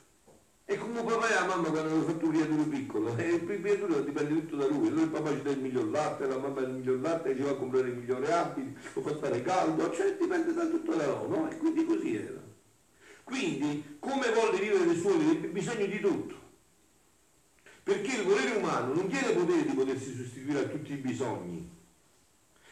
E 0.65 0.77
come 0.77 1.03
papà 1.03 1.29
e 1.29 1.33
la 1.33 1.45
mamma 1.45 1.69
quando 1.69 1.93
hanno 1.93 2.03
fatto 2.03 2.25
un 2.25 2.31
creatore 2.31 2.63
piccolo, 2.63 3.17
e 3.17 3.29
il 3.35 3.61
creatore 3.61 4.03
dipende 4.03 4.33
tutto 4.33 4.55
da 4.57 4.67
lui, 4.67 4.87
allora 4.87 5.03
il 5.03 5.09
papà 5.09 5.29
ci 5.31 5.41
dà 5.41 5.51
il 5.51 5.59
miglior 5.59 5.89
latte, 5.89 6.27
la 6.27 6.37
mamma 6.37 6.59
il 6.61 6.69
miglior 6.69 6.99
latte, 6.99 7.35
ci 7.35 7.41
va 7.43 7.51
a 7.51 7.55
comprare 7.55 7.87
il 7.89 7.95
migliore 7.95 8.31
abiti, 8.31 8.77
lo 8.93 9.01
fa 9.01 9.15
stare 9.15 9.41
caldo, 9.41 9.91
cioè 9.91 10.17
dipende 10.17 10.53
da 10.53 10.65
tutto 10.65 10.95
da 10.95 11.05
loro, 11.05 11.27
no? 11.27 11.49
E 11.49 11.57
quindi 11.57 11.85
così 11.85 12.15
era. 12.15 12.41
Quindi, 13.23 13.97
come 13.99 14.31
volle 14.31 14.59
vivere 14.59 14.85
le 14.85 14.95
sue 14.95 15.17
vite, 15.17 15.47
bisogno 15.47 15.85
di 15.85 15.99
tutto. 15.99 16.40
Perché 17.83 18.15
il 18.17 18.23
volere 18.23 18.57
umano 18.57 18.93
non 18.93 19.07
tiene 19.07 19.33
potere 19.33 19.65
di 19.65 19.73
potersi 19.73 20.15
sostituire 20.15 20.59
a 20.59 20.67
tutti 20.67 20.93
i 20.93 20.97
bisogni, 20.97 21.69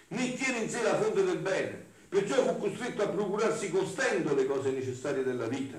né 0.09 0.33
tiene 0.33 0.59
in 0.59 0.69
sé 0.69 0.81
la 0.83 0.99
fonte 0.99 1.23
del 1.23 1.39
bene, 1.39 1.85
perciò 2.07 2.43
fu 2.43 2.57
costretto 2.59 3.03
a 3.03 3.09
procurarsi 3.09 3.69
con 3.71 3.85
stento 3.85 4.35
le 4.35 4.45
cose 4.45 4.71
necessarie 4.71 5.23
della 5.23 5.47
vita. 5.47 5.77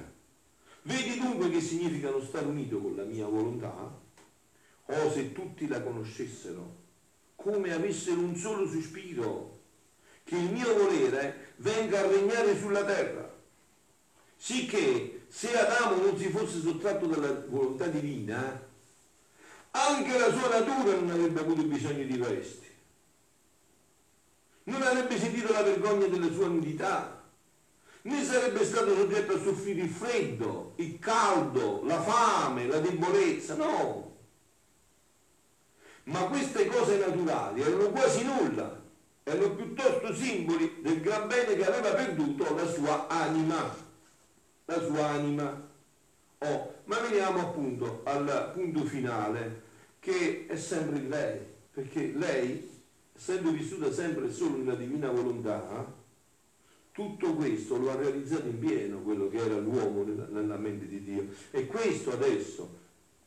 Vedi 0.82 1.18
dunque 1.18 1.50
che 1.50 1.60
significano 1.60 2.20
stare 2.22 2.46
unito 2.46 2.78
con 2.78 2.96
la 2.96 3.04
mia 3.04 3.26
volontà? 3.26 3.98
Oh, 4.86 5.10
se 5.12 5.32
tutti 5.32 5.68
la 5.68 5.80
conoscessero, 5.80 6.78
come 7.36 7.72
avessero 7.72 8.20
un 8.20 8.34
solo 8.34 8.66
sospiro, 8.68 9.58
che 10.24 10.36
il 10.36 10.50
mio 10.50 10.74
volere 10.74 11.54
venga 11.56 12.00
a 12.00 12.06
regnare 12.06 12.58
sulla 12.58 12.84
terra, 12.84 13.32
sicché 14.36 15.24
se 15.28 15.56
Adamo 15.56 16.02
non 16.02 16.18
si 16.18 16.28
fosse 16.28 16.60
sottratto 16.60 17.06
dalla 17.06 17.44
volontà 17.46 17.86
divina, 17.86 18.68
anche 19.72 20.18
la 20.18 20.32
sua 20.32 20.48
natura 20.48 20.96
non 20.96 21.10
avrebbe 21.10 21.40
avuto 21.40 21.62
bisogno 21.62 22.04
di 22.04 22.16
vesti, 22.16 22.68
non 24.64 24.82
avrebbe 24.82 25.18
sentito 25.18 25.52
la 25.52 25.62
vergogna 25.62 26.06
della 26.06 26.32
sua 26.32 26.46
nudità, 26.46 27.22
né 28.02 28.24
sarebbe 28.24 28.64
stato 28.64 28.94
soggetto 28.94 29.34
a 29.34 29.40
soffrire 29.40 29.82
il 29.82 29.90
freddo, 29.90 30.72
il 30.76 30.98
caldo, 30.98 31.82
la 31.84 32.00
fame, 32.00 32.66
la 32.66 32.78
debolezza, 32.78 33.54
no. 33.54 34.08
Ma 36.04 36.20
queste 36.24 36.66
cose 36.66 36.96
naturali 36.96 37.60
erano 37.60 37.90
quasi 37.90 38.24
nulla, 38.24 38.80
erano 39.22 39.54
piuttosto 39.54 40.14
simboli 40.14 40.78
del 40.80 41.00
gran 41.00 41.28
bene 41.28 41.54
che 41.54 41.66
aveva 41.66 41.94
perduto 41.94 42.54
la 42.54 42.66
sua 42.66 43.06
anima, 43.06 43.76
la 44.64 44.80
sua 44.80 45.06
anima. 45.06 45.68
Oh, 46.42 46.74
ma 46.84 46.98
veniamo 47.00 47.40
appunto 47.40 48.00
al 48.04 48.52
punto 48.54 48.84
finale, 48.84 49.62
che 50.00 50.46
è 50.46 50.56
sempre 50.56 51.00
lei, 51.00 51.38
perché 51.70 52.14
lei, 52.16 52.66
essendo 53.14 53.50
vissuta 53.50 53.92
sempre 53.92 54.32
solo 54.32 54.56
nella 54.56 54.74
divina 54.74 55.10
volontà, 55.10 55.92
tutto 56.92 57.34
questo 57.34 57.76
lo 57.76 57.90
ha 57.90 57.96
realizzato 57.96 58.46
in 58.46 58.58
pieno 58.58 59.02
quello 59.02 59.28
che 59.28 59.36
era 59.36 59.58
l'uomo 59.58 60.02
nella, 60.02 60.28
nella 60.30 60.56
mente 60.56 60.86
di 60.86 61.02
Dio. 61.02 61.26
E 61.50 61.66
questo 61.66 62.12
adesso, 62.12 62.68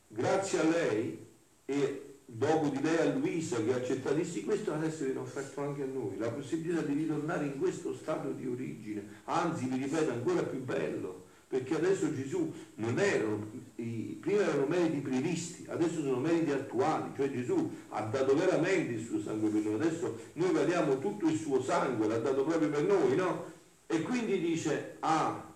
grazie 0.08 0.58
a 0.58 0.64
lei 0.64 1.26
e 1.66 2.16
dopo 2.24 2.66
di 2.66 2.82
lei 2.82 2.98
a 2.98 3.14
Luisa 3.14 3.62
che 3.62 3.74
ha 3.74 3.76
accettato 3.76 4.16
di 4.16 4.24
sì, 4.24 4.42
questo 4.42 4.72
adesso 4.72 5.04
viene 5.04 5.20
offerto 5.20 5.60
anche 5.60 5.82
a 5.82 5.86
noi, 5.86 6.18
la 6.18 6.30
possibilità 6.30 6.80
di 6.80 6.94
ritornare 6.94 7.46
in 7.46 7.58
questo 7.60 7.94
stato 7.94 8.32
di 8.32 8.48
origine, 8.48 9.20
anzi 9.26 9.66
vi 9.66 9.84
ripeto 9.84 10.10
ancora 10.10 10.42
più 10.42 10.60
bello, 10.64 11.23
perché 11.54 11.76
adesso 11.76 12.12
Gesù 12.12 12.52
non 12.74 12.98
erano, 12.98 13.48
i, 13.76 14.18
prima 14.20 14.40
erano 14.40 14.66
meriti 14.66 14.98
previsti, 14.98 15.64
adesso 15.68 16.02
sono 16.02 16.18
meriti 16.18 16.50
attuali, 16.50 17.12
cioè 17.14 17.30
Gesù 17.30 17.70
ha 17.90 18.02
dato 18.06 18.34
veramente 18.34 18.94
il 18.94 19.06
suo 19.06 19.20
sangue 19.20 19.50
per 19.50 19.62
noi, 19.62 19.74
adesso 19.74 20.18
noi 20.32 20.50
vediamo 20.50 20.98
tutto 20.98 21.28
il 21.28 21.38
suo 21.38 21.62
sangue, 21.62 22.08
l'ha 22.08 22.18
dato 22.18 22.42
proprio 22.42 22.68
per 22.68 22.82
noi, 22.82 23.14
no? 23.14 23.52
E 23.86 24.02
quindi 24.02 24.40
dice, 24.40 24.96
ah, 24.98 25.48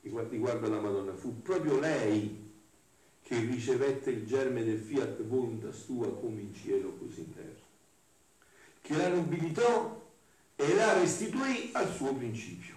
riguarda 0.00 0.66
la 0.66 0.80
Madonna, 0.80 1.12
fu 1.12 1.42
proprio 1.42 1.78
lei 1.78 2.50
che 3.20 3.38
ricevette 3.40 4.12
il 4.12 4.24
germe 4.24 4.64
del 4.64 4.78
fiat 4.78 5.24
voluntas 5.24 5.84
tua 5.84 6.10
come 6.20 6.40
in 6.40 6.54
cielo 6.54 6.96
così 6.98 7.20
in 7.20 7.34
terra, 7.34 7.66
che 8.80 8.96
la 8.96 9.08
nobilitò 9.08 10.10
e 10.56 10.74
la 10.74 10.98
restituì 10.98 11.68
al 11.72 11.92
suo 11.92 12.14
principio. 12.14 12.76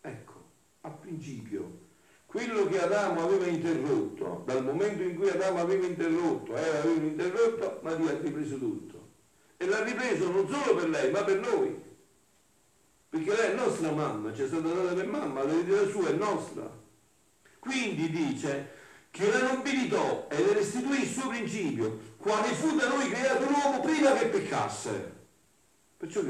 Ecco, 0.00 0.32
a 0.80 0.90
principio, 0.90 1.86
quello 2.28 2.66
che 2.66 2.78
Adamo 2.78 3.24
aveva 3.24 3.46
interrotto, 3.46 4.42
dal 4.44 4.62
momento 4.62 5.02
in 5.02 5.16
cui 5.16 5.30
Adamo 5.30 5.60
aveva 5.60 5.86
interrotto, 5.86 6.54
Eva 6.54 6.80
aveva 6.80 7.06
interrotto, 7.06 7.80
Maria 7.82 8.10
ha 8.10 8.20
ripreso 8.20 8.58
tutto. 8.58 9.08
E 9.56 9.66
l'ha 9.66 9.82
ripreso 9.82 10.30
non 10.30 10.46
solo 10.46 10.76
per 10.76 10.90
lei, 10.90 11.10
ma 11.10 11.24
per 11.24 11.40
noi 11.40 11.86
perché 13.08 13.34
lei 13.34 13.52
è 13.52 13.54
nostra 13.54 13.90
mamma, 13.90 14.34
ci 14.34 14.42
è 14.42 14.46
stata 14.46 14.68
data 14.68 14.92
per 14.92 15.06
mamma, 15.06 15.42
l'eredità 15.42 15.88
sua 15.88 16.10
è 16.10 16.12
nostra. 16.12 16.70
Quindi 17.58 18.10
dice 18.10 18.76
che 19.10 19.30
la 19.30 19.54
nobilitò 19.54 20.26
e 20.30 20.44
le 20.44 20.52
restituì 20.52 21.00
il 21.00 21.08
suo 21.08 21.28
principio, 21.28 21.98
quale 22.18 22.48
fu 22.48 22.76
da 22.76 22.88
noi 22.88 23.08
creato 23.08 23.48
l'uomo 23.48 23.80
prima 23.80 24.12
che 24.12 24.26
peccasse. 24.26 25.16
Perciò 25.96 26.20
che 26.20 26.26